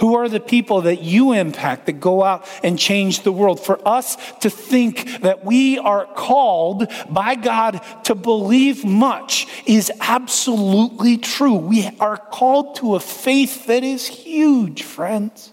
Who 0.00 0.16
are 0.16 0.30
the 0.30 0.40
people 0.40 0.82
that 0.82 1.02
you 1.02 1.32
impact 1.32 1.84
that 1.86 2.00
go 2.00 2.24
out 2.24 2.46
and 2.62 2.78
change 2.78 3.22
the 3.22 3.32
world? 3.32 3.60
For 3.60 3.86
us 3.86 4.16
to 4.40 4.48
think 4.48 5.20
that 5.20 5.44
we 5.44 5.78
are 5.78 6.06
called 6.06 6.90
by 7.10 7.34
God 7.34 7.82
to 8.04 8.14
believe 8.14 8.82
much 8.82 9.46
is 9.66 9.92
absolutely 10.00 11.18
true. 11.18 11.54
We 11.54 11.90
are 12.00 12.16
called 12.16 12.76
to 12.76 12.94
a 12.94 13.00
faith 13.00 13.66
that 13.66 13.84
is 13.84 14.06
huge, 14.06 14.84
friends. 14.84 15.52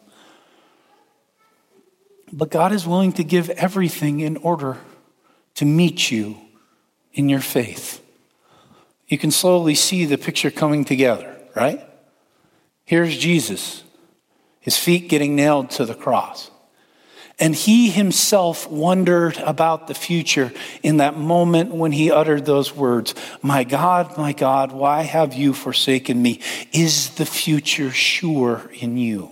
But 2.32 2.50
God 2.50 2.72
is 2.72 2.88
willing 2.88 3.12
to 3.13 3.25
give 3.25 3.50
everything 3.50 4.22
in 4.22 4.38
order 4.38 4.77
to 5.56 5.66
meet 5.66 6.10
you 6.10 6.38
in 7.13 7.27
your 7.27 7.42
faith. 7.42 8.01
You 9.10 9.18
can 9.18 9.32
slowly 9.32 9.75
see 9.75 10.06
the 10.06 10.18
picture 10.18 10.51
coming 10.51 10.86
together, 10.86 11.36
right? 11.54 11.82
Here's 12.86 13.18
Jesus 13.18 13.84
his 14.67 14.77
feet 14.77 15.07
getting 15.07 15.33
nailed 15.33 15.69
to 15.69 15.86
the 15.86 15.95
cross. 15.95 16.51
And 17.39 17.55
he 17.55 17.89
himself 17.89 18.69
wondered 18.69 19.38
about 19.38 19.88
the 19.88 19.93
future 19.93 20.51
in 20.83 20.97
that 20.97 21.17
moment 21.17 21.74
when 21.74 21.93
he 21.93 22.12
uttered 22.12 22.45
those 22.45 22.75
words 22.75 23.15
My 23.41 23.63
God, 23.63 24.17
my 24.17 24.33
God, 24.33 24.74
why 24.74 25.03
have 25.03 25.33
you 25.33 25.53
forsaken 25.53 26.21
me? 26.21 26.41
Is 26.74 27.12
the 27.12 27.25
future 27.25 27.91
sure 27.91 28.69
in 28.74 28.97
you? 28.97 29.31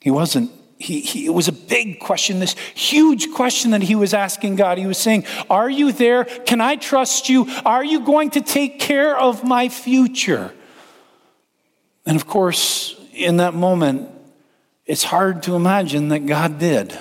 He 0.00 0.10
wasn't. 0.10 0.50
He, 0.78 1.02
he, 1.02 1.26
it 1.26 1.34
was 1.34 1.48
a 1.48 1.52
big 1.52 2.00
question, 2.00 2.38
this 2.38 2.56
huge 2.74 3.30
question 3.34 3.72
that 3.72 3.82
he 3.82 3.94
was 3.94 4.14
asking 4.14 4.56
God. 4.56 4.78
He 4.78 4.86
was 4.86 4.96
saying, 4.96 5.26
Are 5.50 5.68
you 5.68 5.92
there? 5.92 6.24
Can 6.24 6.62
I 6.62 6.76
trust 6.76 7.28
you? 7.28 7.46
Are 7.66 7.84
you 7.84 8.00
going 8.06 8.30
to 8.30 8.40
take 8.40 8.80
care 8.80 9.14
of 9.18 9.44
my 9.44 9.68
future? 9.68 10.54
And 12.08 12.16
of 12.16 12.26
course, 12.26 12.98
in 13.12 13.36
that 13.36 13.52
moment, 13.52 14.08
it's 14.86 15.04
hard 15.04 15.42
to 15.42 15.54
imagine 15.54 16.08
that 16.08 16.24
God 16.24 16.58
did. 16.58 16.98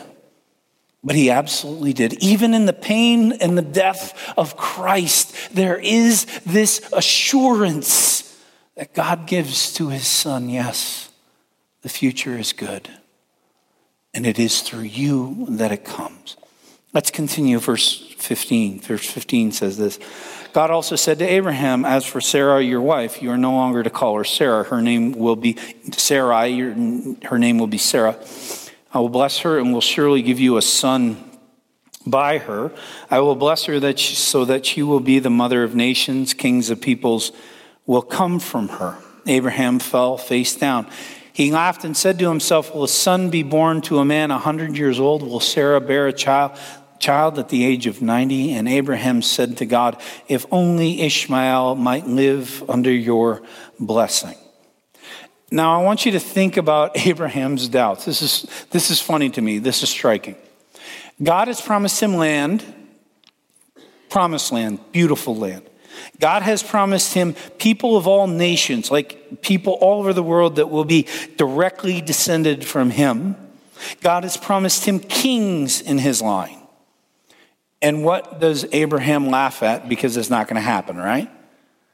But 1.01 1.15
he 1.15 1.29
absolutely 1.29 1.93
did. 1.93 2.21
Even 2.21 2.53
in 2.53 2.65
the 2.65 2.73
pain 2.73 3.31
and 3.31 3.57
the 3.57 3.61
death 3.61 4.33
of 4.37 4.57
Christ, 4.57 5.33
there 5.53 5.77
is 5.77 6.25
this 6.45 6.81
assurance 6.91 8.37
that 8.75 8.93
God 8.93 9.27
gives 9.27 9.71
to 9.75 9.87
his 9.87 10.05
son 10.05 10.49
yes, 10.49 11.09
the 11.83 11.89
future 11.89 12.37
is 12.37 12.51
good. 12.51 12.89
And 14.13 14.27
it 14.27 14.37
is 14.37 14.59
through 14.59 14.81
you 14.81 15.45
that 15.51 15.71
it 15.71 15.85
comes. 15.85 16.35
Let's 16.91 17.11
continue 17.11 17.59
verse 17.59 18.13
15. 18.17 18.81
Verse 18.81 19.09
15 19.09 19.53
says 19.53 19.77
this 19.77 19.99
God 20.57 20.71
also 20.71 20.95
said 20.95 21.19
to 21.19 21.23
Abraham, 21.23 21.85
As 21.85 22.03
for 22.03 22.19
Sarah, 22.19 22.63
your 22.63 22.81
wife, 22.81 23.21
you 23.21 23.29
are 23.29 23.37
no 23.37 23.51
longer 23.51 23.83
to 23.83 23.91
call 23.91 24.15
her 24.15 24.23
Sarah. 24.23 24.63
Her 24.63 24.81
name 24.81 25.11
will 25.11 25.35
be 25.35 25.55
Sarai, 25.91 26.57
her 27.25 27.37
name 27.37 27.59
will 27.59 27.67
be 27.67 27.77
Sarah. 27.77 28.17
I 28.91 28.97
will 28.97 29.09
bless 29.09 29.41
her 29.41 29.59
and 29.59 29.71
will 29.71 29.81
surely 29.81 30.23
give 30.23 30.39
you 30.39 30.57
a 30.57 30.63
son 30.63 31.23
by 32.07 32.39
her. 32.39 32.71
I 33.11 33.19
will 33.19 33.35
bless 33.35 33.65
her 33.65 33.79
that 33.81 33.99
she, 33.99 34.15
so 34.15 34.45
that 34.45 34.65
she 34.65 34.81
will 34.81 34.99
be 34.99 35.19
the 35.19 35.29
mother 35.29 35.63
of 35.63 35.75
nations, 35.75 36.33
kings 36.33 36.71
of 36.71 36.81
peoples 36.81 37.31
will 37.85 38.01
come 38.01 38.39
from 38.39 38.69
her. 38.69 38.97
Abraham 39.27 39.77
fell 39.77 40.17
face 40.17 40.55
down. 40.55 40.87
He 41.31 41.51
laughed 41.51 41.83
and 41.83 41.95
said 41.95 42.17
to 42.17 42.29
himself, 42.29 42.73
Will 42.73 42.85
a 42.85 42.87
son 42.87 43.29
be 43.29 43.43
born 43.43 43.81
to 43.81 43.99
a 43.99 44.05
man 44.05 44.31
a 44.31 44.39
hundred 44.39 44.75
years 44.75 44.99
old? 44.99 45.21
Will 45.21 45.39
Sarah 45.39 45.79
bear 45.79 46.07
a 46.07 46.13
child? 46.13 46.57
Child 46.99 47.39
at 47.39 47.49
the 47.49 47.65
age 47.65 47.87
of 47.87 48.01
90, 48.01 48.53
and 48.53 48.67
Abraham 48.67 49.21
said 49.21 49.57
to 49.57 49.65
God, 49.65 50.01
If 50.27 50.45
only 50.51 51.01
Ishmael 51.01 51.75
might 51.75 52.07
live 52.07 52.67
under 52.69 52.91
your 52.91 53.41
blessing. 53.79 54.35
Now, 55.49 55.79
I 55.79 55.83
want 55.83 56.05
you 56.05 56.11
to 56.13 56.19
think 56.19 56.57
about 56.57 56.97
Abraham's 57.07 57.67
doubts. 57.69 58.05
This 58.05 58.21
is, 58.21 58.47
this 58.71 58.89
is 58.91 58.99
funny 58.99 59.29
to 59.31 59.41
me. 59.41 59.59
This 59.59 59.83
is 59.83 59.89
striking. 59.89 60.35
God 61.21 61.47
has 61.47 61.61
promised 61.61 62.01
him 62.01 62.15
land, 62.15 62.63
promised 64.09 64.51
land, 64.51 64.79
beautiful 64.91 65.35
land. 65.35 65.67
God 66.19 66.43
has 66.43 66.61
promised 66.61 67.13
him 67.13 67.33
people 67.57 67.97
of 67.97 68.07
all 68.07 68.27
nations, 68.27 68.91
like 68.91 69.41
people 69.41 69.73
all 69.73 69.99
over 69.99 70.13
the 70.13 70.23
world 70.23 70.57
that 70.57 70.69
will 70.69 70.85
be 70.85 71.07
directly 71.37 72.01
descended 72.01 72.65
from 72.65 72.91
him. 72.91 73.35
God 74.01 74.23
has 74.23 74.37
promised 74.37 74.85
him 74.85 74.99
kings 74.99 75.81
in 75.81 75.97
his 75.97 76.21
line. 76.21 76.59
And 77.87 78.03
what 78.03 78.41
does 78.41 78.65
Abraham 78.73 79.29
laugh 79.29 79.63
at? 79.63 79.87
Because 79.87 80.17
it's 80.17 80.29
not 80.29 80.49
going 80.49 80.55
to 80.55 80.61
happen, 80.61 80.97
right? 80.97 81.31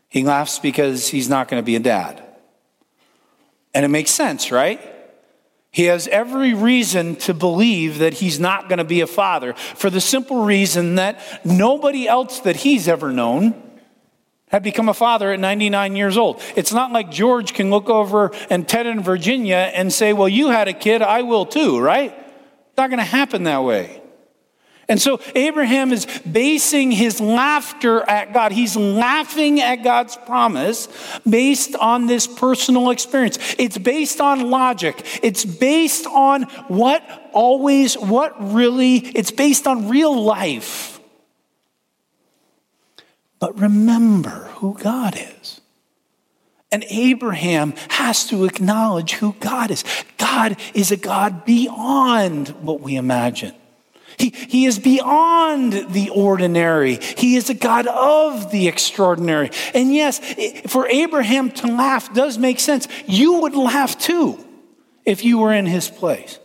He 0.09 0.23
laughs 0.23 0.57
because 0.57 1.09
he's 1.09 1.29
not 1.29 1.47
going 1.47 1.61
to 1.61 1.63
be 1.63 1.75
a 1.75 1.79
dad. 1.79 2.19
And 3.75 3.85
it 3.85 3.89
makes 3.89 4.09
sense, 4.09 4.51
right? 4.51 4.81
He 5.69 5.83
has 5.83 6.07
every 6.07 6.55
reason 6.55 7.15
to 7.17 7.35
believe 7.35 7.99
that 7.99 8.13
he's 8.13 8.39
not 8.39 8.69
going 8.69 8.79
to 8.79 8.83
be 8.83 9.01
a 9.01 9.07
father 9.07 9.53
for 9.53 9.91
the 9.91 10.01
simple 10.01 10.43
reason 10.45 10.95
that 10.95 11.21
nobody 11.45 12.07
else 12.07 12.39
that 12.39 12.55
he's 12.55 12.87
ever 12.87 13.11
known 13.11 13.53
had 14.47 14.63
become 14.63 14.89
a 14.89 14.95
father 14.95 15.31
at 15.31 15.39
99 15.39 15.95
years 15.95 16.17
old. 16.17 16.41
It's 16.55 16.73
not 16.73 16.91
like 16.91 17.11
George 17.11 17.53
can 17.53 17.69
look 17.69 17.87
over 17.87 18.31
and 18.49 18.67
Ted 18.67 18.87
in 18.87 19.03
Virginia 19.03 19.71
and 19.75 19.93
say, 19.93 20.11
Well, 20.11 20.27
you 20.27 20.49
had 20.49 20.67
a 20.67 20.73
kid, 20.73 21.03
I 21.03 21.21
will 21.21 21.45
too, 21.45 21.79
right? 21.79 22.11
It's 22.11 22.77
not 22.77 22.89
going 22.89 22.97
to 22.97 23.05
happen 23.05 23.43
that 23.43 23.63
way. 23.63 24.02
And 24.89 25.01
so 25.01 25.21
Abraham 25.33 25.93
is 25.93 26.05
basing 26.29 26.91
his 26.91 27.21
laughter 27.21 28.01
at 28.01 28.33
God. 28.33 28.51
He's 28.51 28.75
laughing 28.75 29.61
at 29.61 29.77
God's 29.77 30.17
promise 30.17 30.89
based 31.27 31.75
on 31.75 32.07
this 32.07 32.27
personal 32.27 32.89
experience. 32.89 33.37
It's 33.57 33.77
based 33.77 34.19
on 34.19 34.49
logic. 34.49 35.19
It's 35.23 35.45
based 35.45 36.05
on 36.05 36.43
what 36.67 37.01
always, 37.31 37.97
what 37.97 38.53
really, 38.53 38.97
it's 38.97 39.31
based 39.31 39.67
on 39.67 39.87
real 39.87 40.21
life. 40.21 40.99
But 43.39 43.59
remember 43.59 44.49
who 44.55 44.77
God 44.77 45.17
is. 45.17 45.61
And 46.71 46.83
Abraham 46.89 47.73
has 47.89 48.25
to 48.27 48.45
acknowledge 48.45 49.13
who 49.13 49.35
God 49.39 49.69
is. 49.69 49.83
God 50.17 50.57
is 50.73 50.91
a 50.91 50.97
God 50.97 51.45
beyond 51.45 52.49
what 52.63 52.81
we 52.81 52.95
imagine. 52.95 53.53
He, 54.17 54.29
he 54.29 54.65
is 54.65 54.79
beyond 54.79 55.73
the 55.93 56.09
ordinary. 56.09 56.95
He 56.95 57.35
is 57.35 57.49
a 57.49 57.53
God 57.53 57.87
of 57.87 58.51
the 58.51 58.67
extraordinary. 58.67 59.51
And 59.73 59.93
yes, 59.93 60.19
for 60.67 60.87
Abraham 60.87 61.51
to 61.51 61.67
laugh 61.67 62.13
does 62.13 62.37
make 62.37 62.59
sense. 62.59 62.87
You 63.07 63.41
would 63.41 63.55
laugh 63.55 63.97
too 63.97 64.43
if 65.05 65.23
you 65.23 65.39
were 65.39 65.53
in 65.53 65.65
his 65.65 65.89
place. 65.89 66.39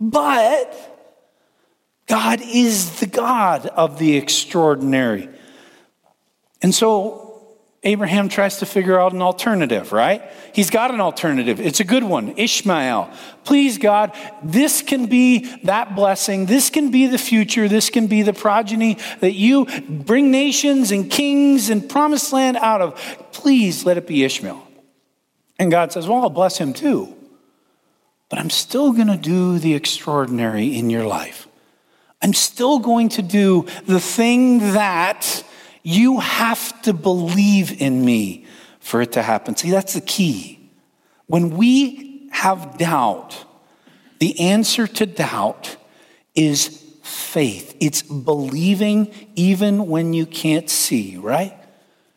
But 0.00 0.74
God 2.06 2.40
is 2.42 3.00
the 3.00 3.06
God 3.06 3.66
of 3.66 3.98
the 3.98 4.16
extraordinary. 4.16 5.28
And 6.60 6.74
so 6.74 7.23
Abraham 7.84 8.30
tries 8.30 8.58
to 8.58 8.66
figure 8.66 8.98
out 8.98 9.12
an 9.12 9.20
alternative, 9.20 9.92
right? 9.92 10.22
He's 10.54 10.70
got 10.70 10.92
an 10.92 11.02
alternative. 11.02 11.60
It's 11.60 11.80
a 11.80 11.84
good 11.84 12.02
one 12.02 12.34
Ishmael. 12.38 13.10
Please, 13.44 13.76
God, 13.76 14.16
this 14.42 14.80
can 14.80 15.06
be 15.06 15.40
that 15.64 15.94
blessing. 15.94 16.46
This 16.46 16.70
can 16.70 16.90
be 16.90 17.06
the 17.06 17.18
future. 17.18 17.68
This 17.68 17.90
can 17.90 18.06
be 18.06 18.22
the 18.22 18.32
progeny 18.32 18.96
that 19.20 19.34
you 19.34 19.66
bring 19.88 20.30
nations 20.30 20.90
and 20.90 21.10
kings 21.10 21.68
and 21.68 21.86
promised 21.86 22.32
land 22.32 22.56
out 22.56 22.80
of. 22.80 22.94
Please 23.32 23.84
let 23.84 23.98
it 23.98 24.06
be 24.06 24.24
Ishmael. 24.24 24.66
And 25.58 25.70
God 25.70 25.92
says, 25.92 26.08
Well, 26.08 26.22
I'll 26.22 26.30
bless 26.30 26.56
him 26.56 26.72
too. 26.72 27.14
But 28.30 28.38
I'm 28.38 28.50
still 28.50 28.92
going 28.92 29.08
to 29.08 29.18
do 29.18 29.58
the 29.58 29.74
extraordinary 29.74 30.74
in 30.76 30.88
your 30.88 31.04
life. 31.04 31.46
I'm 32.22 32.32
still 32.32 32.78
going 32.78 33.10
to 33.10 33.22
do 33.22 33.66
the 33.86 34.00
thing 34.00 34.58
that 34.72 35.44
you 35.84 36.18
have 36.18 36.82
to 36.82 36.92
believe 36.92 37.80
in 37.80 38.04
me 38.04 38.46
for 38.80 39.00
it 39.02 39.12
to 39.12 39.22
happen. 39.22 39.54
See, 39.54 39.70
that's 39.70 39.94
the 39.94 40.00
key. 40.00 40.58
When 41.26 41.50
we 41.50 42.28
have 42.32 42.78
doubt, 42.78 43.44
the 44.18 44.40
answer 44.40 44.86
to 44.86 45.06
doubt 45.06 45.76
is 46.34 46.82
faith. 47.02 47.76
It's 47.80 48.02
believing 48.02 49.12
even 49.36 49.86
when 49.86 50.14
you 50.14 50.26
can't 50.26 50.68
see, 50.68 51.16
right? 51.18 51.54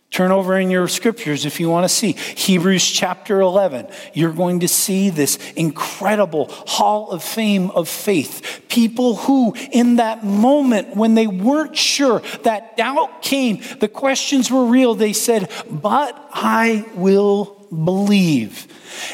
Turn 0.10 0.32
over 0.32 0.58
in 0.58 0.72
your 0.72 0.88
scriptures 0.88 1.46
if 1.46 1.60
you 1.60 1.70
want 1.70 1.84
to 1.84 1.90
see. 1.90 2.14
Hebrews 2.14 2.90
chapter 2.90 3.42
11. 3.42 3.88
You're 4.14 4.32
going 4.32 4.62
to 4.62 4.68
see 4.68 5.10
this 5.10 5.38
incredible 5.56 6.46
hall 6.50 7.12
of 7.12 7.22
fame 7.24 7.72
of 7.72 7.90
faith. 7.90 8.64
People 8.70 9.18
who, 9.18 9.54
in 9.72 9.98
that 9.98 10.24
moment 10.24 10.96
when 10.96 11.14
they 11.16 11.28
weren't 11.28 11.76
sure, 11.76 12.22
that 12.44 12.78
doubt 12.78 13.22
came, 13.22 13.62
the 13.80 13.90
questions 13.90 14.50
were 14.50 14.66
real. 14.66 14.96
They 14.96 15.14
said, 15.14 15.52
But 15.70 16.18
I 16.32 16.86
will 16.96 17.68
believe. 17.70 18.68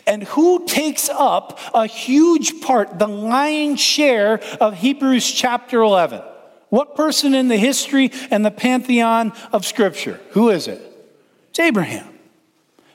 And 0.05 0.23
who 0.23 0.65
takes 0.67 1.09
up 1.09 1.59
a 1.73 1.87
huge 1.87 2.61
part, 2.61 2.99
the 2.99 3.07
lion's 3.07 3.81
share 3.81 4.39
of 4.61 4.75
Hebrews 4.75 5.29
chapter 5.29 5.81
11? 5.81 6.21
What 6.73 6.95
person 6.95 7.35
in 7.35 7.49
the 7.49 7.55
history 7.55 8.11
and 8.31 8.43
the 8.43 8.49
pantheon 8.49 9.33
of 9.51 9.63
Scripture? 9.63 10.19
Who 10.31 10.49
is 10.49 10.67
it? 10.67 10.81
It's 11.51 11.59
Abraham. 11.59 12.07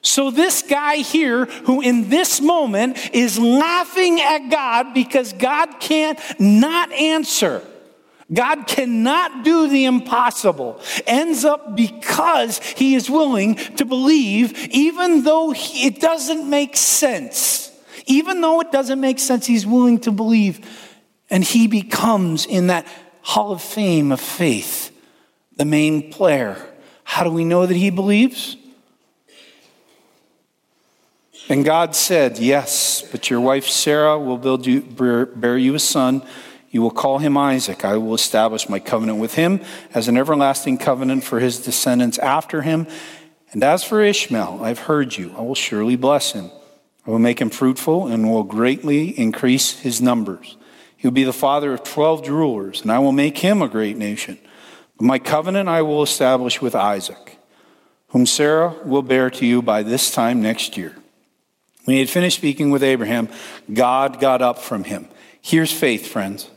So, 0.02 0.32
this 0.32 0.62
guy 0.62 0.96
here, 0.96 1.44
who 1.44 1.80
in 1.80 2.08
this 2.08 2.40
moment 2.40 2.98
is 3.14 3.38
laughing 3.38 4.20
at 4.20 4.48
God 4.48 4.94
because 4.94 5.32
God 5.32 5.78
can't 5.78 6.18
not 6.40 6.90
answer, 6.90 7.62
God 8.32 8.66
cannot 8.66 9.44
do 9.44 9.68
the 9.68 9.84
impossible, 9.84 10.80
ends 11.06 11.44
up 11.44 11.76
because 11.76 12.58
he 12.58 12.96
is 12.96 13.08
willing 13.08 13.54
to 13.76 13.84
believe, 13.84 14.58
even 14.72 15.22
though 15.22 15.54
it 15.56 16.00
doesn't 16.00 16.50
make 16.50 16.76
sense. 16.76 17.70
Even 18.06 18.40
though 18.40 18.60
it 18.60 18.72
doesn't 18.72 19.00
make 19.00 19.20
sense, 19.20 19.46
he's 19.46 19.64
willing 19.64 20.00
to 20.00 20.10
believe. 20.10 20.68
And 21.30 21.44
he 21.44 21.68
becomes 21.68 22.44
in 22.44 22.68
that 22.68 22.84
Hall 23.28 23.52
of 23.52 23.60
Fame 23.60 24.10
of 24.10 24.22
faith, 24.22 24.90
the 25.54 25.66
main 25.66 26.10
player. 26.10 26.56
How 27.04 27.24
do 27.24 27.30
we 27.30 27.44
know 27.44 27.66
that 27.66 27.76
he 27.76 27.90
believes? 27.90 28.56
And 31.50 31.62
God 31.62 31.94
said, 31.94 32.38
Yes, 32.38 33.02
but 33.02 33.28
your 33.28 33.40
wife 33.40 33.66
Sarah 33.66 34.18
will 34.18 34.38
build 34.38 34.64
you, 34.64 34.80
bear 34.80 35.58
you 35.58 35.74
a 35.74 35.78
son. 35.78 36.22
You 36.70 36.80
will 36.80 36.90
call 36.90 37.18
him 37.18 37.36
Isaac. 37.36 37.84
I 37.84 37.98
will 37.98 38.14
establish 38.14 38.66
my 38.66 38.78
covenant 38.78 39.18
with 39.18 39.34
him 39.34 39.60
as 39.92 40.08
an 40.08 40.16
everlasting 40.16 40.78
covenant 40.78 41.22
for 41.22 41.38
his 41.38 41.62
descendants 41.62 42.16
after 42.16 42.62
him. 42.62 42.86
And 43.52 43.62
as 43.62 43.84
for 43.84 44.00
Ishmael, 44.00 44.60
I've 44.62 44.78
heard 44.78 45.18
you. 45.18 45.34
I 45.36 45.42
will 45.42 45.54
surely 45.54 45.96
bless 45.96 46.32
him. 46.32 46.50
I 47.06 47.10
will 47.10 47.18
make 47.18 47.42
him 47.42 47.50
fruitful 47.50 48.06
and 48.06 48.30
will 48.30 48.44
greatly 48.44 49.10
increase 49.18 49.80
his 49.80 50.00
numbers. 50.00 50.56
He 50.98 51.06
will 51.06 51.12
be 51.12 51.22
the 51.22 51.32
father 51.32 51.72
of 51.72 51.84
12 51.84 52.28
rulers, 52.28 52.82
and 52.82 52.90
I 52.90 52.98
will 52.98 53.12
make 53.12 53.38
him 53.38 53.62
a 53.62 53.68
great 53.68 53.96
nation. 53.96 54.36
But 54.96 55.06
my 55.06 55.20
covenant 55.20 55.68
I 55.68 55.80
will 55.82 56.02
establish 56.02 56.60
with 56.60 56.74
Isaac, 56.74 57.38
whom 58.08 58.26
Sarah 58.26 58.74
will 58.84 59.02
bear 59.02 59.30
to 59.30 59.46
you 59.46 59.62
by 59.62 59.84
this 59.84 60.10
time 60.10 60.42
next 60.42 60.76
year. 60.76 60.96
When 61.84 61.94
he 61.94 62.00
had 62.00 62.10
finished 62.10 62.36
speaking 62.36 62.72
with 62.72 62.82
Abraham, 62.82 63.28
God 63.72 64.18
got 64.18 64.42
up 64.42 64.58
from 64.58 64.82
him. 64.82 65.06
Here's 65.40 65.72
faith, 65.72 66.08
friends. 66.08 66.50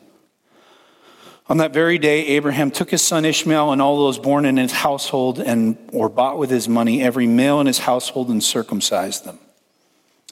On 1.48 1.58
that 1.58 1.72
very 1.72 2.00
day, 2.00 2.26
Abraham 2.26 2.72
took 2.72 2.90
his 2.90 3.04
son 3.04 3.26
Ishmael 3.26 3.72
and 3.72 3.80
all 3.80 3.98
those 3.98 4.18
born 4.18 4.46
in 4.46 4.58
his 4.58 4.72
household 4.72 5.38
and 5.38 5.78
or 5.94 6.10
bought 6.10 6.40
with 6.40 6.50
his 6.50 6.68
money, 6.68 7.04
every 7.04 7.28
male 7.28 7.62
in 7.62 7.68
his 7.68 7.80
household, 7.80 8.30
and 8.30 8.44
circumcised 8.44 9.24
them 9.24 9.38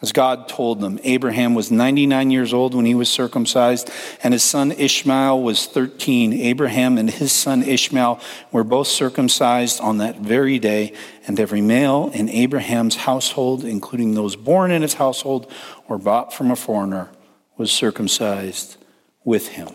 as 0.01 0.11
God 0.11 0.47
told 0.47 0.79
them. 0.79 0.99
Abraham 1.03 1.55
was 1.55 1.71
99 1.71 2.31
years 2.31 2.53
old 2.53 2.73
when 2.73 2.85
he 2.85 2.95
was 2.95 3.09
circumcised, 3.09 3.89
and 4.23 4.33
his 4.33 4.43
son 4.43 4.71
Ishmael 4.71 5.41
was 5.41 5.65
13. 5.65 6.33
Abraham 6.33 6.97
and 6.97 7.09
his 7.09 7.31
son 7.31 7.63
Ishmael 7.63 8.19
were 8.51 8.63
both 8.63 8.87
circumcised 8.87 9.81
on 9.81 9.97
that 9.97 10.19
very 10.19 10.59
day, 10.59 10.93
and 11.27 11.39
every 11.39 11.61
male 11.61 12.11
in 12.13 12.29
Abraham's 12.29 12.95
household, 12.95 13.65
including 13.65 14.13
those 14.13 14.35
born 14.35 14.71
in 14.71 14.81
his 14.81 14.93
household 14.95 15.51
or 15.87 15.97
bought 15.97 16.33
from 16.33 16.51
a 16.51 16.55
foreigner, 16.55 17.09
was 17.57 17.71
circumcised 17.71 18.77
with 19.25 19.49
him. 19.49 19.69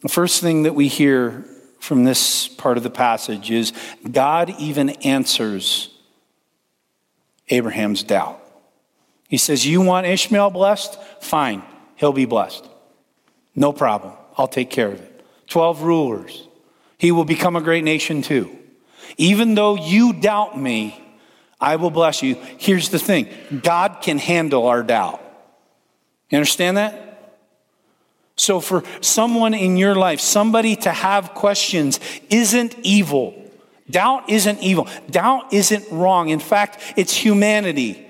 The 0.00 0.08
first 0.08 0.40
thing 0.40 0.62
that 0.62 0.74
we 0.74 0.88
hear 0.88 1.44
from 1.80 2.04
this 2.04 2.48
part 2.48 2.76
of 2.76 2.82
the 2.82 2.90
passage 2.90 3.50
is 3.50 3.72
God 4.10 4.54
even 4.58 4.90
answers 4.90 5.90
Abraham's 7.50 8.02
doubt. 8.02 8.40
He 9.28 9.36
says, 9.36 9.66
You 9.66 9.80
want 9.80 10.06
Ishmael 10.06 10.50
blessed? 10.50 10.98
Fine, 11.20 11.62
he'll 11.96 12.12
be 12.12 12.24
blessed. 12.24 12.68
No 13.54 13.72
problem. 13.72 14.14
I'll 14.36 14.48
take 14.48 14.70
care 14.70 14.88
of 14.88 15.00
it. 15.00 15.24
12 15.48 15.82
rulers. 15.82 16.46
He 16.96 17.12
will 17.12 17.24
become 17.24 17.56
a 17.56 17.60
great 17.60 17.84
nation 17.84 18.22
too. 18.22 18.56
Even 19.16 19.54
though 19.54 19.76
you 19.76 20.12
doubt 20.12 20.58
me, 20.58 21.00
I 21.60 21.76
will 21.76 21.90
bless 21.90 22.22
you. 22.22 22.36
Here's 22.58 22.90
the 22.90 22.98
thing 22.98 23.28
God 23.62 23.98
can 24.00 24.18
handle 24.18 24.66
our 24.66 24.82
doubt. 24.82 25.20
You 26.30 26.36
understand 26.36 26.76
that? 26.76 27.04
So, 28.36 28.60
for 28.60 28.84
someone 29.00 29.54
in 29.54 29.76
your 29.76 29.96
life, 29.96 30.20
somebody 30.20 30.76
to 30.76 30.92
have 30.92 31.34
questions 31.34 31.98
isn't 32.30 32.76
evil. 32.84 33.34
Doubt 33.90 34.28
isn't 34.28 34.60
evil. 34.60 34.88
Doubt 35.10 35.52
isn't 35.52 35.90
wrong. 35.90 36.28
In 36.28 36.40
fact, 36.40 36.94
it's 36.96 37.14
humanity. 37.14 38.04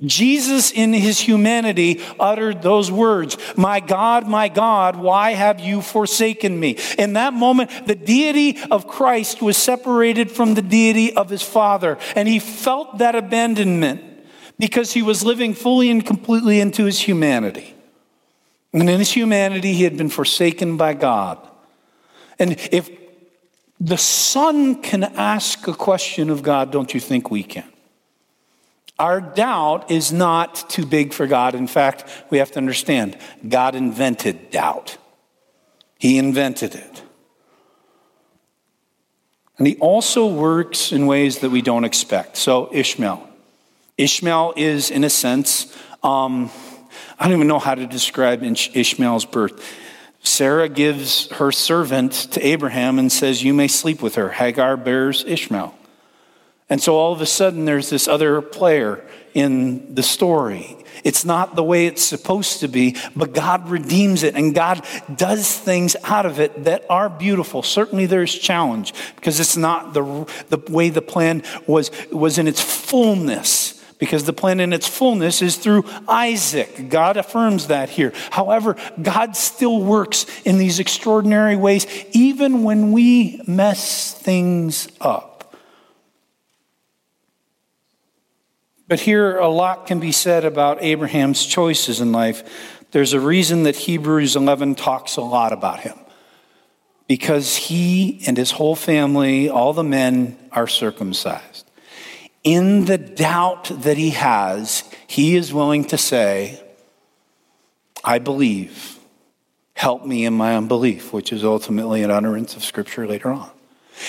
Jesus, 0.00 0.70
in 0.70 0.92
his 0.92 1.18
humanity, 1.18 2.00
uttered 2.20 2.62
those 2.62 2.90
words 2.90 3.36
My 3.56 3.80
God, 3.80 4.28
my 4.28 4.48
God, 4.48 4.94
why 4.96 5.32
have 5.32 5.58
you 5.58 5.82
forsaken 5.82 6.58
me? 6.58 6.78
In 6.96 7.14
that 7.14 7.34
moment, 7.34 7.70
the 7.86 7.96
deity 7.96 8.58
of 8.70 8.86
Christ 8.86 9.42
was 9.42 9.56
separated 9.56 10.30
from 10.30 10.54
the 10.54 10.62
deity 10.62 11.14
of 11.14 11.30
his 11.30 11.42
Father, 11.42 11.98
and 12.14 12.28
he 12.28 12.38
felt 12.38 12.98
that 12.98 13.16
abandonment 13.16 14.02
because 14.58 14.92
he 14.92 15.02
was 15.02 15.24
living 15.24 15.52
fully 15.52 15.90
and 15.90 16.06
completely 16.06 16.60
into 16.60 16.84
his 16.84 17.00
humanity. 17.00 17.74
And 18.72 18.88
in 18.88 18.98
his 18.98 19.10
humanity, 19.10 19.72
he 19.72 19.84
had 19.84 19.96
been 19.96 20.10
forsaken 20.10 20.76
by 20.76 20.94
God. 20.94 21.38
And 22.38 22.52
if 22.70 22.88
the 23.80 23.96
Son 23.96 24.82
can 24.82 25.04
ask 25.04 25.66
a 25.68 25.74
question 25.74 26.30
of 26.30 26.42
God, 26.42 26.72
don't 26.72 26.92
you 26.92 27.00
think 27.00 27.30
we 27.30 27.42
can? 27.42 27.68
Our 28.98 29.20
doubt 29.20 29.90
is 29.90 30.12
not 30.12 30.68
too 30.68 30.84
big 30.84 31.12
for 31.12 31.28
God. 31.28 31.54
In 31.54 31.68
fact, 31.68 32.04
we 32.30 32.38
have 32.38 32.50
to 32.52 32.58
understand 32.58 33.16
God 33.48 33.76
invented 33.76 34.50
doubt, 34.50 34.98
He 35.98 36.18
invented 36.18 36.74
it. 36.74 37.02
And 39.56 39.66
He 39.66 39.76
also 39.76 40.26
works 40.26 40.92
in 40.92 41.06
ways 41.06 41.38
that 41.38 41.50
we 41.50 41.62
don't 41.62 41.84
expect. 41.84 42.36
So, 42.36 42.68
Ishmael. 42.72 43.24
Ishmael 43.96 44.54
is, 44.56 44.90
in 44.90 45.04
a 45.04 45.10
sense, 45.10 45.76
um, 46.02 46.50
I 47.18 47.26
don't 47.26 47.36
even 47.36 47.48
know 47.48 47.58
how 47.58 47.74
to 47.74 47.86
describe 47.86 48.42
Ishmael's 48.42 49.24
birth. 49.24 49.60
Sarah 50.22 50.68
gives 50.68 51.30
her 51.32 51.52
servant 51.52 52.12
to 52.32 52.46
Abraham 52.46 52.98
and 52.98 53.10
says, 53.10 53.42
You 53.42 53.54
may 53.54 53.68
sleep 53.68 54.02
with 54.02 54.16
her. 54.16 54.30
Hagar 54.30 54.76
bears 54.76 55.24
Ishmael. 55.24 55.74
And 56.70 56.82
so 56.82 56.96
all 56.96 57.12
of 57.12 57.20
a 57.20 57.26
sudden, 57.26 57.64
there's 57.64 57.88
this 57.88 58.06
other 58.06 58.42
player 58.42 59.04
in 59.32 59.94
the 59.94 60.02
story. 60.02 60.76
It's 61.04 61.24
not 61.24 61.54
the 61.54 61.62
way 61.62 61.86
it's 61.86 62.02
supposed 62.02 62.60
to 62.60 62.68
be, 62.68 62.96
but 63.14 63.32
God 63.32 63.68
redeems 63.68 64.22
it 64.22 64.34
and 64.34 64.54
God 64.54 64.84
does 65.14 65.56
things 65.56 65.96
out 66.04 66.26
of 66.26 66.40
it 66.40 66.64
that 66.64 66.84
are 66.90 67.08
beautiful. 67.08 67.62
Certainly 67.62 68.06
there's 68.06 68.34
challenge 68.34 68.92
because 69.16 69.40
it's 69.40 69.56
not 69.56 69.94
the, 69.94 70.02
the 70.48 70.58
way 70.70 70.90
the 70.90 71.00
plan 71.00 71.42
was, 71.66 71.90
was 72.10 72.38
in 72.38 72.48
its 72.48 72.60
fullness 72.60 73.77
because 73.98 74.24
the 74.24 74.32
plan 74.32 74.60
in 74.60 74.72
its 74.72 74.86
fullness 74.86 75.42
is 75.42 75.56
through 75.56 75.84
Isaac. 76.06 76.88
God 76.88 77.16
affirms 77.16 77.66
that 77.66 77.90
here. 77.90 78.12
However, 78.30 78.76
God 79.00 79.36
still 79.36 79.82
works 79.82 80.24
in 80.44 80.58
these 80.58 80.78
extraordinary 80.78 81.56
ways, 81.56 81.86
even 82.12 82.62
when 82.62 82.92
we 82.92 83.42
mess 83.46 84.14
things 84.14 84.88
up. 85.00 85.56
But 88.86 89.00
here, 89.00 89.36
a 89.36 89.48
lot 89.48 89.86
can 89.86 90.00
be 90.00 90.12
said 90.12 90.44
about 90.44 90.82
Abraham's 90.82 91.44
choices 91.44 92.00
in 92.00 92.12
life. 92.12 92.86
There's 92.92 93.12
a 93.12 93.20
reason 93.20 93.64
that 93.64 93.76
Hebrews 93.76 94.34
11 94.34 94.76
talks 94.76 95.16
a 95.16 95.22
lot 95.22 95.52
about 95.52 95.80
him. 95.80 95.98
Because 97.06 97.56
he 97.56 98.22
and 98.26 98.36
his 98.36 98.50
whole 98.52 98.76
family, 98.76 99.48
all 99.48 99.72
the 99.72 99.84
men, 99.84 100.38
are 100.52 100.66
circumcised 100.66 101.67
in 102.44 102.84
the 102.84 102.98
doubt 102.98 103.70
that 103.82 103.96
he 103.96 104.10
has, 104.10 104.84
he 105.06 105.36
is 105.36 105.52
willing 105.52 105.84
to 105.86 105.98
say, 105.98 106.62
I 108.04 108.18
believe. 108.18 108.98
Help 109.74 110.04
me 110.04 110.24
in 110.24 110.34
my 110.34 110.56
unbelief, 110.56 111.12
which 111.12 111.32
is 111.32 111.44
ultimately 111.44 112.02
an 112.02 112.10
utterance 112.10 112.56
of 112.56 112.64
Scripture 112.64 113.06
later 113.06 113.30
on. 113.30 113.50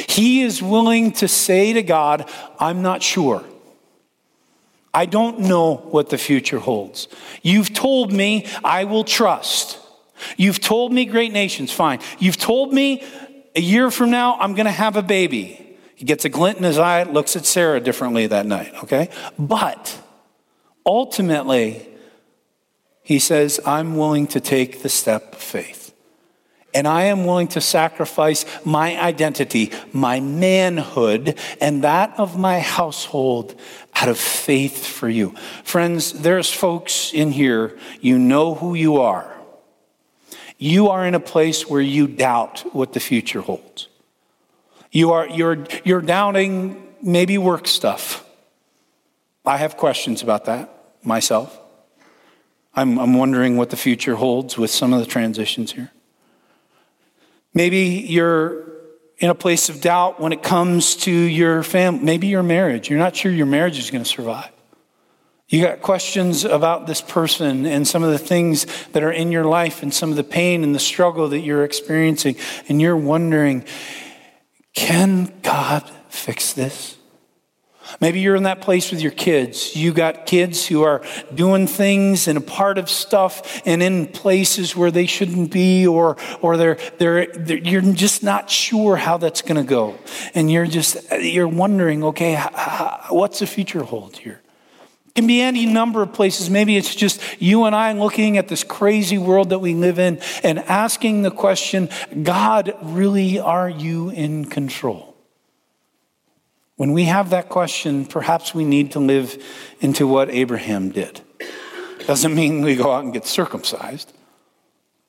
He 0.07 0.41
is 0.41 0.61
willing 0.61 1.11
to 1.13 1.27
say 1.27 1.73
to 1.73 1.83
God, 1.83 2.29
I'm 2.59 2.81
not 2.81 3.03
sure. 3.03 3.43
I 4.93 5.05
don't 5.05 5.41
know 5.41 5.75
what 5.75 6.09
the 6.09 6.17
future 6.17 6.59
holds. 6.59 7.07
You've 7.43 7.73
told 7.73 8.11
me 8.11 8.47
I 8.63 8.85
will 8.85 9.03
trust. 9.03 9.79
You've 10.37 10.59
told 10.59 10.91
me 10.91 11.05
great 11.05 11.31
nations, 11.31 11.71
fine. 11.71 11.99
You've 12.17 12.37
told 12.37 12.73
me 12.73 13.03
a 13.55 13.61
year 13.61 13.91
from 13.91 14.09
now 14.09 14.37
I'm 14.39 14.55
going 14.55 14.65
to 14.65 14.71
have 14.71 14.95
a 14.95 15.03
baby. 15.03 15.68
He 15.99 16.05
gets 16.05 16.23
a 16.23 16.29
glint 16.29 16.57
in 16.57 16.63
his 16.63 16.77
eye, 16.77 17.03
looks 17.03 17.35
at 17.35 17.45
Sarah 17.45 17.81
differently 17.81 18.25
that 18.27 18.45
night, 18.45 18.73
okay? 18.83 19.09
But 19.37 20.01
ultimately, 20.85 21.89
he 23.03 23.19
says, 23.19 23.59
I'm 23.65 23.97
willing 23.97 24.25
to 24.27 24.39
take 24.39 24.81
the 24.81 24.87
step 24.87 25.33
of 25.33 25.39
faith. 25.39 25.93
And 26.73 26.87
I 26.87 27.03
am 27.03 27.25
willing 27.25 27.49
to 27.49 27.59
sacrifice 27.59 28.45
my 28.63 28.97
identity, 28.97 29.73
my 29.91 30.21
manhood, 30.21 31.37
and 31.59 31.83
that 31.83 32.17
of 32.17 32.39
my 32.39 32.61
household 32.61 33.59
out 33.93 34.07
of 34.07 34.17
faith 34.17 34.85
for 34.85 35.09
you. 35.09 35.35
Friends, 35.65 36.13
there's 36.13 36.49
folks 36.49 37.11
in 37.11 37.33
here, 37.33 37.77
you 37.99 38.17
know 38.17 38.55
who 38.55 38.73
you 38.73 39.01
are. 39.01 39.37
You 40.57 40.87
are 40.87 41.05
in 41.05 41.13
a 41.13 41.19
place 41.19 41.67
where 41.67 41.81
you 41.81 42.07
doubt 42.07 42.61
what 42.73 42.93
the 42.93 43.01
future 43.01 43.41
holds. 43.41 43.88
You 44.91 45.11
are, 45.11 45.27
you're, 45.27 45.65
you're 45.83 46.01
doubting 46.01 46.81
maybe 47.01 47.37
work 47.37 47.67
stuff. 47.67 48.25
I 49.45 49.57
have 49.57 49.77
questions 49.77 50.21
about 50.21 50.45
that 50.45 50.69
myself. 51.03 51.57
I'm, 52.73 52.99
I'm 52.99 53.13
wondering 53.15 53.57
what 53.57 53.69
the 53.69 53.77
future 53.77 54.15
holds 54.15 54.57
with 54.57 54.69
some 54.69 54.93
of 54.93 54.99
the 54.99 55.05
transitions 55.05 55.71
here. 55.71 55.91
Maybe 57.53 58.05
you're 58.07 58.67
in 59.17 59.29
a 59.29 59.35
place 59.35 59.69
of 59.69 59.81
doubt 59.81 60.19
when 60.19 60.31
it 60.31 60.43
comes 60.43 60.95
to 60.97 61.11
your 61.11 61.63
family, 61.63 62.03
maybe 62.03 62.27
your 62.27 62.43
marriage. 62.43 62.89
You're 62.89 62.99
not 62.99 63.15
sure 63.15 63.31
your 63.31 63.47
marriage 63.47 63.77
is 63.77 63.91
going 63.91 64.03
to 64.03 64.09
survive. 64.09 64.51
You 65.49 65.63
got 65.63 65.81
questions 65.81 66.45
about 66.45 66.85
this 66.85 67.01
person 67.01 67.65
and 67.65 67.87
some 67.87 68.03
of 68.03 68.11
the 68.11 68.19
things 68.19 68.67
that 68.93 69.03
are 69.03 69.11
in 69.11 69.31
your 69.31 69.45
life 69.45 69.81
and 69.81 69.91
some 69.91 70.11
of 70.11 70.15
the 70.15 70.23
pain 70.23 70.63
and 70.63 70.75
the 70.75 70.79
struggle 70.79 71.27
that 71.29 71.39
you're 71.39 71.63
experiencing, 71.63 72.35
and 72.69 72.79
you're 72.79 72.95
wondering, 72.95 73.65
can 74.73 75.33
God 75.41 75.89
fix 76.09 76.53
this? 76.53 76.99
Maybe 77.99 78.19
you're 78.19 78.35
in 78.35 78.43
that 78.43 78.61
place 78.61 78.91
with 78.91 79.01
your 79.01 79.11
kids. 79.11 79.75
You 79.75 79.93
got 79.93 80.25
kids 80.25 80.67
who 80.67 80.83
are 80.83 81.03
doing 81.33 81.65
things 81.65 82.27
and 82.27 82.37
a 82.37 82.41
part 82.41 82.77
of 82.77 82.89
stuff 82.89 83.61
and 83.65 83.81
in 83.81 84.07
places 84.07 84.75
where 84.75 84.91
they 84.91 85.05
shouldn't 85.05 85.51
be, 85.51 85.87
or, 85.87 86.17
or 86.41 86.55
they're, 86.57 86.77
they're, 86.97 87.25
they're 87.27 87.57
you're 87.57 87.81
just 87.81 88.21
not 88.21 88.49
sure 88.49 88.95
how 88.95 89.17
that's 89.17 89.41
going 89.41 89.55
to 89.55 89.63
go. 89.63 89.97
And 90.35 90.51
you're 90.51 90.67
just, 90.67 90.97
you're 91.19 91.47
wondering, 91.47 92.03
okay, 92.03 92.35
what's 93.09 93.39
the 93.39 93.47
future 93.47 93.83
hold 93.83 94.17
here? 94.17 94.41
It 95.09 95.15
can 95.15 95.27
be 95.27 95.41
any 95.41 95.65
number 95.65 96.03
of 96.03 96.13
places. 96.13 96.51
Maybe 96.51 96.77
it's 96.77 96.93
just 96.93 97.19
you 97.41 97.65
and 97.65 97.75
I 97.75 97.91
looking 97.93 98.37
at 98.37 98.47
this 98.47 98.63
crazy 98.63 99.17
world 99.17 99.49
that 99.49 99.59
we 99.59 99.73
live 99.73 99.97
in 99.97 100.19
and 100.43 100.59
asking 100.59 101.23
the 101.23 101.31
question 101.31 101.89
God, 102.21 102.73
really, 102.81 103.39
are 103.39 103.67
you 103.67 104.11
in 104.11 104.45
control? 104.45 105.15
When 106.75 106.93
we 106.93 107.05
have 107.05 107.31
that 107.31 107.49
question, 107.49 108.05
perhaps 108.05 108.53
we 108.53 108.63
need 108.63 108.91
to 108.91 108.99
live 108.99 109.43
into 109.81 110.07
what 110.07 110.29
Abraham 110.29 110.91
did. 110.91 111.21
Doesn't 112.05 112.35
mean 112.35 112.61
we 112.61 112.75
go 112.75 112.91
out 112.91 113.03
and 113.03 113.11
get 113.11 113.25
circumcised, 113.25 114.13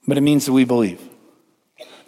but 0.09 0.17
it 0.17 0.23
means 0.23 0.47
that 0.47 0.53
we 0.53 0.65
believe 0.65 1.10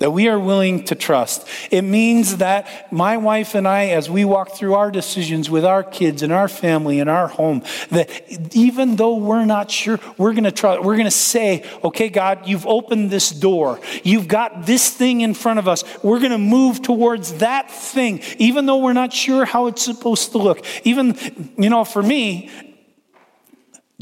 that 0.02 0.10
we 0.10 0.26
are 0.26 0.38
willing 0.38 0.82
to 0.82 0.96
trust. 0.96 1.46
It 1.70 1.82
means 1.82 2.38
that 2.38 2.92
my 2.92 3.18
wife 3.18 3.54
and 3.54 3.68
I, 3.68 3.90
as 3.90 4.10
we 4.10 4.24
walk 4.24 4.50
through 4.50 4.74
our 4.74 4.90
decisions 4.90 5.48
with 5.48 5.64
our 5.64 5.84
kids 5.84 6.22
and 6.22 6.32
our 6.32 6.48
family 6.48 6.98
and 6.98 7.08
our 7.08 7.28
home, 7.28 7.62
that 7.90 8.10
even 8.52 8.96
though 8.96 9.14
we're 9.14 9.44
not 9.44 9.70
sure, 9.70 10.00
we're 10.18 10.32
going 10.32 10.42
to 10.42 10.50
try, 10.50 10.76
we're 10.80 10.96
going 10.96 11.04
to 11.04 11.10
say, 11.12 11.64
okay, 11.84 12.08
God, 12.08 12.48
you've 12.48 12.66
opened 12.66 13.12
this 13.12 13.30
door. 13.30 13.78
You've 14.02 14.26
got 14.26 14.66
this 14.66 14.90
thing 14.90 15.20
in 15.20 15.34
front 15.34 15.60
of 15.60 15.68
us. 15.68 15.84
We're 16.02 16.18
going 16.18 16.32
to 16.32 16.38
move 16.38 16.82
towards 16.82 17.34
that 17.34 17.70
thing, 17.70 18.22
even 18.38 18.66
though 18.66 18.78
we're 18.78 18.94
not 18.94 19.12
sure 19.12 19.44
how 19.44 19.68
it's 19.68 19.84
supposed 19.84 20.32
to 20.32 20.38
look. 20.38 20.66
Even, 20.82 21.16
you 21.56 21.70
know, 21.70 21.84
for 21.84 22.02
me, 22.02 22.50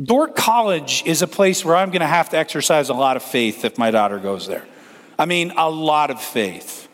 Dordt 0.02 0.34
College 0.34 1.02
is 1.04 1.20
a 1.20 1.28
place 1.28 1.62
where 1.62 1.76
I'm 1.76 1.90
going 1.90 2.00
to 2.00 2.06
have 2.06 2.30
to 2.30 2.38
exercise 2.38 2.88
a 2.88 2.94
lot 2.94 3.18
of 3.18 3.22
faith 3.22 3.66
if 3.66 3.76
my 3.76 3.90
daughter 3.90 4.18
goes 4.18 4.46
there. 4.46 4.64
I 5.20 5.26
mean, 5.26 5.52
a 5.54 5.68
lot 5.68 6.11
of 6.11 6.18
faith. 6.18 6.88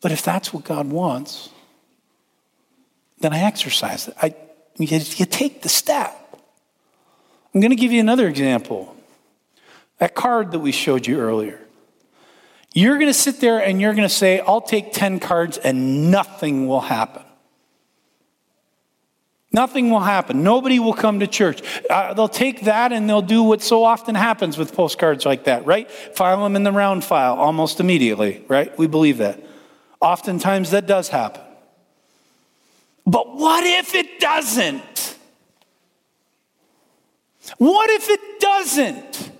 But 0.00 0.12
if 0.12 0.22
that's 0.22 0.54
what 0.54 0.62
God 0.62 0.86
wants, 0.86 1.50
then 3.18 3.32
I 3.32 3.40
exercise 3.40 4.06
it. 4.06 4.14
I, 4.22 4.32
you, 4.78 4.86
you 4.86 5.26
take 5.26 5.62
the 5.62 5.68
step. 5.68 6.14
I'm 7.52 7.60
going 7.60 7.72
to 7.72 7.76
give 7.76 7.90
you 7.90 7.98
another 7.98 8.28
example. 8.28 8.94
That 9.98 10.14
card 10.14 10.52
that 10.52 10.60
we 10.60 10.70
showed 10.70 11.08
you 11.08 11.18
earlier. 11.18 11.58
You're 12.72 12.98
going 12.98 13.10
to 13.10 13.14
sit 13.14 13.40
there 13.40 13.58
and 13.58 13.80
you're 13.80 13.94
going 13.94 14.08
to 14.08 14.14
say, 14.14 14.38
I'll 14.38 14.60
take 14.60 14.92
10 14.92 15.18
cards 15.18 15.58
and 15.58 16.12
nothing 16.12 16.68
will 16.68 16.82
happen. 16.82 17.24
Nothing 19.56 19.88
will 19.88 20.00
happen. 20.00 20.42
Nobody 20.42 20.78
will 20.78 20.92
come 20.92 21.20
to 21.20 21.26
church. 21.26 21.62
Uh, 21.88 22.12
they'll 22.12 22.28
take 22.28 22.64
that 22.64 22.92
and 22.92 23.08
they'll 23.08 23.22
do 23.22 23.42
what 23.42 23.62
so 23.62 23.84
often 23.84 24.14
happens 24.14 24.58
with 24.58 24.74
postcards 24.74 25.24
like 25.24 25.44
that, 25.44 25.64
right? 25.64 25.90
File 25.90 26.42
them 26.42 26.56
in 26.56 26.62
the 26.62 26.70
round 26.70 27.04
file 27.04 27.36
almost 27.36 27.80
immediately, 27.80 28.44
right? 28.48 28.76
We 28.78 28.86
believe 28.86 29.16
that. 29.16 29.42
Oftentimes 29.98 30.72
that 30.72 30.86
does 30.86 31.08
happen. 31.08 31.40
But 33.06 33.34
what 33.34 33.64
if 33.64 33.94
it 33.94 34.20
doesn't? 34.20 35.16
What 37.56 37.88
if 37.88 38.10
it 38.10 38.40
doesn't? 38.40 39.30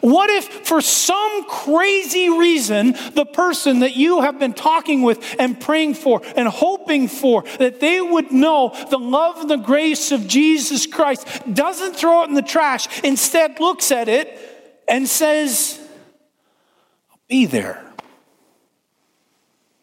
What 0.00 0.30
if, 0.30 0.44
for 0.66 0.80
some 0.80 1.44
crazy 1.44 2.28
reason, 2.28 2.92
the 3.14 3.24
person 3.24 3.80
that 3.80 3.96
you 3.96 4.20
have 4.20 4.38
been 4.38 4.52
talking 4.52 5.02
with 5.02 5.36
and 5.38 5.58
praying 5.58 5.94
for 5.94 6.22
and 6.36 6.46
hoping 6.46 7.08
for, 7.08 7.44
that 7.58 7.80
they 7.80 8.00
would 8.00 8.30
know 8.30 8.74
the 8.90 8.98
love 8.98 9.40
and 9.40 9.50
the 9.50 9.56
grace 9.56 10.12
of 10.12 10.26
Jesus 10.26 10.86
Christ, 10.86 11.26
doesn't 11.52 11.96
throw 11.96 12.24
it 12.24 12.28
in 12.28 12.34
the 12.34 12.42
trash, 12.42 13.02
instead 13.02 13.58
looks 13.58 13.90
at 13.90 14.08
it 14.08 14.38
and 14.86 15.08
says, 15.08 15.80
I'll 17.10 17.18
Be 17.28 17.46
there. 17.46 17.82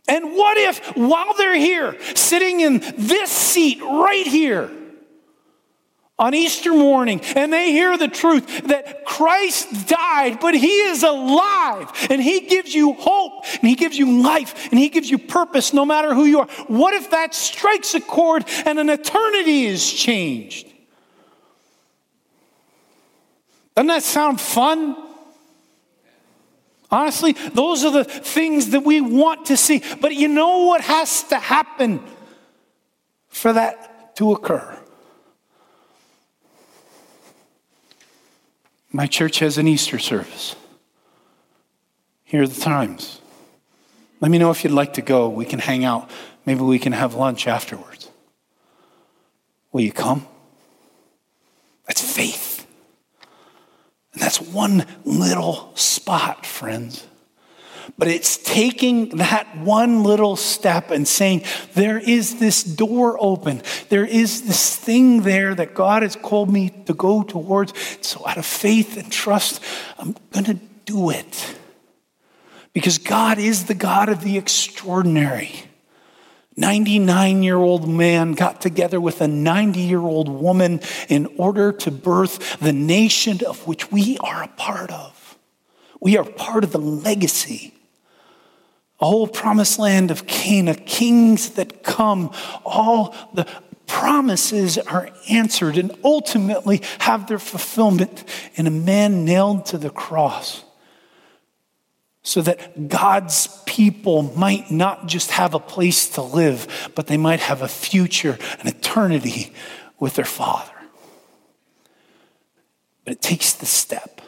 And 0.07 0.35
what 0.35 0.57
if, 0.57 0.95
while 0.95 1.33
they're 1.33 1.55
here, 1.55 1.97
sitting 2.15 2.61
in 2.61 2.79
this 2.97 3.29
seat 3.29 3.81
right 3.81 4.25
here, 4.25 4.71
on 6.19 6.33
Easter 6.33 6.73
morning 6.73 7.21
and 7.35 7.53
they 7.53 7.71
hear 7.71 7.97
the 7.97 8.07
truth 8.07 8.67
that 8.67 9.05
Christ 9.05 9.87
died, 9.87 10.39
but 10.39 10.55
He 10.55 10.67
is 10.67 11.03
alive 11.03 11.91
and 12.09 12.21
He 12.21 12.41
gives 12.41 12.73
you 12.73 12.93
hope 12.93 13.45
and 13.53 13.67
He 13.67 13.75
gives 13.75 13.97
you 13.97 14.21
life 14.23 14.69
and 14.71 14.79
He 14.79 14.89
gives 14.89 15.09
you 15.09 15.17
purpose 15.17 15.73
no 15.73 15.85
matter 15.85 16.13
who 16.13 16.25
you 16.25 16.39
are. 16.39 16.47
What 16.67 16.93
if 16.93 17.11
that 17.11 17.35
strikes 17.35 17.93
a 17.93 18.01
chord 18.01 18.45
and 18.65 18.79
an 18.79 18.89
eternity 18.89 19.65
is 19.65 19.91
changed? 19.91 20.67
Doesn't 23.75 23.87
that 23.87 24.03
sound 24.03 24.41
fun? 24.41 24.95
Honestly, 26.89 27.33
those 27.53 27.83
are 27.83 27.91
the 27.91 28.05
things 28.05 28.71
that 28.71 28.83
we 28.83 29.01
want 29.01 29.47
to 29.47 29.57
see. 29.57 29.83
But 30.01 30.15
you 30.15 30.29
know 30.29 30.65
what 30.65 30.81
has 30.81 31.23
to 31.23 31.37
happen 31.37 32.01
for 33.27 33.53
that 33.53 34.15
to 34.15 34.31
occur? 34.31 34.76
My 38.91 39.07
church 39.07 39.39
has 39.39 39.57
an 39.57 39.67
Easter 39.67 39.99
service. 39.99 40.55
Here 42.23 42.43
are 42.43 42.47
the 42.47 42.59
times. 42.59 43.21
Let 44.19 44.31
me 44.31 44.37
know 44.37 44.51
if 44.51 44.63
you'd 44.63 44.73
like 44.73 44.93
to 44.93 45.01
go. 45.01 45.29
We 45.29 45.45
can 45.45 45.59
hang 45.59 45.85
out. 45.85 46.09
Maybe 46.45 46.61
we 46.61 46.79
can 46.79 46.93
have 46.93 47.13
lunch 47.13 47.47
afterwards. 47.47 48.09
Will 49.71 49.81
you 49.81 49.91
come? 49.91 50.25
That's 51.85 52.01
faith. 52.01 52.65
And 54.13 54.21
that's 54.21 54.41
one 54.41 54.85
little 55.05 55.71
spot, 55.75 56.45
friends. 56.45 57.05
But 57.97 58.07
it's 58.07 58.37
taking 58.37 59.09
that 59.17 59.57
one 59.57 60.03
little 60.03 60.35
step 60.35 60.91
and 60.91 61.07
saying, 61.07 61.43
there 61.73 61.97
is 61.97 62.39
this 62.39 62.63
door 62.63 63.17
open. 63.19 63.61
There 63.89 64.05
is 64.05 64.43
this 64.43 64.75
thing 64.75 65.21
there 65.21 65.55
that 65.55 65.73
God 65.73 66.03
has 66.03 66.15
called 66.15 66.51
me 66.51 66.69
to 66.85 66.93
go 66.93 67.23
towards. 67.23 67.73
So, 68.01 68.27
out 68.27 68.37
of 68.37 68.45
faith 68.45 68.97
and 68.97 69.11
trust, 69.11 69.61
I'm 69.97 70.15
going 70.31 70.45
to 70.45 70.59
do 70.85 71.09
it. 71.11 71.57
Because 72.73 72.97
God 72.97 73.39
is 73.39 73.65
the 73.65 73.73
God 73.73 74.09
of 74.09 74.21
the 74.21 74.37
extraordinary. 74.37 75.63
99 76.55 77.43
year 77.43 77.57
old 77.57 77.87
man 77.87 78.33
got 78.33 78.61
together 78.61 78.99
with 78.99 79.21
a 79.21 79.27
90 79.27 79.79
year 79.79 79.99
old 79.99 80.27
woman 80.27 80.81
in 81.07 81.27
order 81.37 81.71
to 81.71 81.91
birth 81.91 82.59
the 82.59 82.73
nation 82.73 83.39
of 83.45 83.67
which 83.67 83.91
we 83.91 84.17
are 84.19 84.43
a 84.43 84.47
part 84.47 84.91
of. 84.91 85.37
We 86.01 86.17
are 86.17 86.23
part 86.23 86.63
of 86.63 86.71
the 86.71 86.79
legacy 86.79 87.76
a 88.99 89.05
whole 89.05 89.27
promised 89.27 89.79
land 89.79 90.09
of 90.11 90.25
Canaan, 90.25 90.75
kings 90.85 91.51
that 91.51 91.83
come, 91.83 92.31
all 92.65 93.15
the 93.33 93.47
promises 93.85 94.77
are 94.77 95.09
answered 95.29 95.77
and 95.77 95.91
ultimately 96.03 96.81
have 96.99 97.27
their 97.27 97.39
fulfillment 97.39 98.23
in 98.55 98.67
a 98.67 98.71
man 98.71 99.23
nailed 99.23 99.65
to 99.67 99.77
the 99.77 99.89
cross. 99.89 100.63
so 102.27 102.41
that 102.41 102.89
God's 102.89 103.47
people 103.65 104.21
might 104.35 104.69
not 104.69 105.07
just 105.07 105.31
have 105.31 105.53
a 105.53 105.61
place 105.61 106.09
to 106.09 106.21
live, 106.21 106.91
but 106.93 107.07
they 107.07 107.15
might 107.15 107.39
have 107.39 107.61
a 107.61 107.69
future, 107.69 108.37
an 108.59 108.67
eternity 108.67 109.53
with 109.97 110.15
their 110.15 110.25
Father. 110.25 110.73
But 113.05 113.13
it 113.13 113.21
takes 113.21 113.53
the 113.53 113.65
step. 113.65 114.19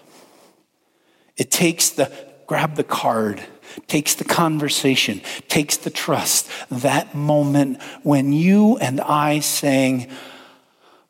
It 1.36 1.52
takes 1.52 1.90
the 1.90 2.10
grab 2.48 2.76
the 2.76 2.86
card, 2.86 3.44
takes 3.88 4.16
the 4.16 4.24
conversation, 4.24 5.22
takes 5.48 5.78
the 5.78 5.90
trust, 5.90 6.50
that 6.70 7.16
moment 7.16 7.82
when 8.04 8.34
you 8.34 8.78
and 8.78 9.02
I 9.02 9.40
saying, 9.40 10.10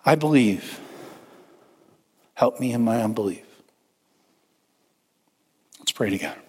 I 0.06 0.16
believe, 0.16 0.80
help 2.34 2.60
me 2.60 2.72
in 2.72 2.82
my 2.82 3.02
unbelief. 3.02 3.46
Let's 5.80 5.92
pray 5.92 6.10
together. 6.10 6.40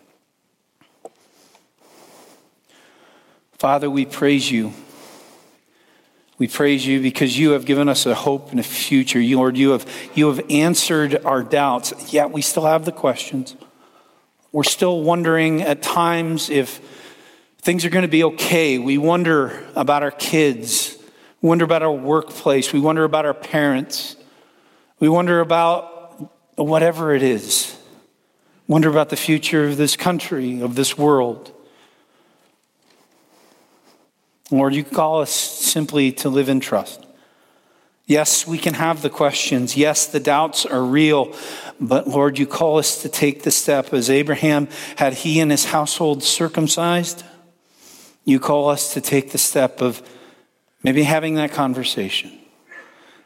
Father, 3.58 3.90
we 3.90 4.06
praise 4.06 4.50
you. 4.50 4.72
We 6.38 6.48
praise 6.48 6.86
you 6.86 7.02
because 7.02 7.38
you 7.38 7.50
have 7.50 7.66
given 7.66 7.90
us 7.90 8.06
a 8.06 8.14
hope 8.14 8.50
and 8.50 8.58
a 8.58 8.62
future. 8.62 9.20
You, 9.20 9.36
Lord, 9.36 9.58
you 9.58 9.72
have, 9.72 9.86
you 10.14 10.28
have 10.28 10.42
answered 10.48 11.22
our 11.26 11.42
doubts, 11.42 11.92
yet 12.10 12.30
we 12.30 12.40
still 12.40 12.64
have 12.64 12.86
the 12.86 12.92
questions. 12.92 13.56
We're 14.52 14.64
still 14.64 15.02
wondering 15.02 15.62
at 15.62 15.80
times 15.80 16.50
if 16.50 16.80
things 17.58 17.84
are 17.84 17.90
going 17.90 18.02
to 18.02 18.08
be 18.08 18.24
okay. 18.24 18.78
We 18.78 18.98
wonder 18.98 19.64
about 19.76 20.02
our 20.02 20.10
kids. 20.10 20.96
We 21.40 21.48
wonder 21.48 21.64
about 21.64 21.82
our 21.82 21.92
workplace. 21.92 22.72
We 22.72 22.80
wonder 22.80 23.04
about 23.04 23.24
our 23.24 23.34
parents. 23.34 24.16
We 24.98 25.08
wonder 25.08 25.40
about 25.40 26.32
whatever 26.56 27.14
it 27.14 27.22
is. 27.22 27.76
Wonder 28.66 28.88
about 28.88 29.08
the 29.08 29.16
future 29.16 29.68
of 29.68 29.76
this 29.76 29.96
country, 29.96 30.60
of 30.60 30.74
this 30.74 30.98
world. 30.98 31.52
Lord, 34.50 34.74
you 34.74 34.82
call 34.82 35.20
us 35.20 35.30
simply 35.30 36.10
to 36.12 36.28
live 36.28 36.48
in 36.48 36.58
trust. 36.58 37.06
Yes, 38.10 38.44
we 38.44 38.58
can 38.58 38.74
have 38.74 39.02
the 39.02 39.08
questions. 39.08 39.76
Yes, 39.76 40.06
the 40.06 40.18
doubts 40.18 40.66
are 40.66 40.82
real. 40.82 41.32
But 41.80 42.08
Lord, 42.08 42.40
you 42.40 42.46
call 42.48 42.80
us 42.80 43.02
to 43.02 43.08
take 43.08 43.44
the 43.44 43.52
step 43.52 43.94
as 43.94 44.10
Abraham 44.10 44.66
had 44.96 45.12
he 45.12 45.38
and 45.38 45.48
his 45.48 45.66
household 45.66 46.24
circumcised. 46.24 47.22
You 48.24 48.40
call 48.40 48.68
us 48.68 48.94
to 48.94 49.00
take 49.00 49.30
the 49.30 49.38
step 49.38 49.80
of 49.80 50.02
maybe 50.82 51.04
having 51.04 51.36
that 51.36 51.52
conversation. 51.52 52.36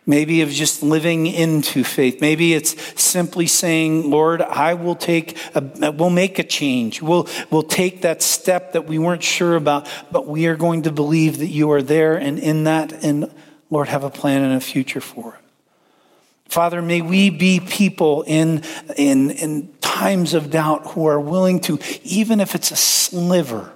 Maybe 0.05 0.43
of 0.43 0.51
just 0.51 0.83
living 0.83 1.29
into 1.29 1.83
faith. 1.83 2.21
Maybe 2.21 2.53
it's 2.53 2.77
simply 3.03 3.47
saying, 3.47 4.11
Lord, 4.11 4.43
I 4.43 4.75
will 4.75 4.97
take, 4.97 5.39
a, 5.55 5.93
we'll 5.93 6.11
make 6.11 6.39
a 6.39 6.45
change. 6.45 7.01
We'll, 7.01 7.27
we'll 7.51 7.63
take 7.63 8.03
that 8.03 8.21
step 8.21 8.75
that 8.75 8.85
we 8.85 8.99
weren't 8.99 9.23
sure 9.23 9.57
about, 9.57 9.89
but 10.13 10.27
we 10.27 10.47
are 10.47 10.57
going 10.57 10.83
to 10.83 10.93
believe 10.93 11.39
that 11.39 11.47
you 11.47 11.71
are 11.71 11.81
there 11.81 12.19
and 12.19 12.39
in 12.39 12.65
that, 12.65 12.93
and 13.03 13.31
Lord, 13.71 13.89
have 13.89 14.05
a 14.05 14.11
plan 14.11 14.43
and 14.43 14.55
a 14.55 14.61
future 14.61 15.01
for 15.01 15.35
it. 15.35 15.41
Father, 16.49 16.83
may 16.83 17.01
we 17.01 17.31
be 17.31 17.59
people 17.59 18.23
in, 18.23 18.63
in, 18.97 19.31
in 19.31 19.73
times 19.81 20.35
of 20.35 20.51
doubt 20.51 20.89
who 20.89 21.07
are 21.07 21.19
willing 21.19 21.59
to, 21.61 21.79
even 22.03 22.41
if 22.41 22.55
it's 22.55 22.71
a 22.71 22.77
sliver, 22.77 23.73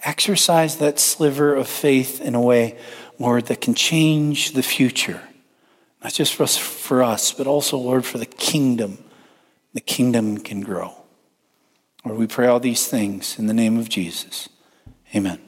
exercise 0.00 0.76
that 0.76 0.98
sliver 0.98 1.54
of 1.54 1.68
faith 1.68 2.20
in 2.20 2.34
a 2.34 2.40
way, 2.40 2.78
Lord, 3.18 3.46
that 3.46 3.60
can 3.60 3.74
change 3.74 4.52
the 4.52 4.62
future 4.62 5.20
not 6.02 6.12
just 6.12 6.34
for 6.34 6.44
us, 6.44 6.56
for 6.56 7.02
us, 7.02 7.32
but 7.32 7.46
also, 7.46 7.76
Lord, 7.76 8.04
for 8.04 8.18
the 8.18 8.26
kingdom. 8.26 8.98
The 9.74 9.80
kingdom 9.80 10.38
can 10.38 10.60
grow. 10.60 10.94
Lord, 12.04 12.18
we 12.18 12.26
pray 12.26 12.46
all 12.46 12.60
these 12.60 12.86
things 12.86 13.38
in 13.38 13.46
the 13.46 13.54
name 13.54 13.78
of 13.78 13.88
Jesus. 13.88 14.48
Amen. 15.14 15.47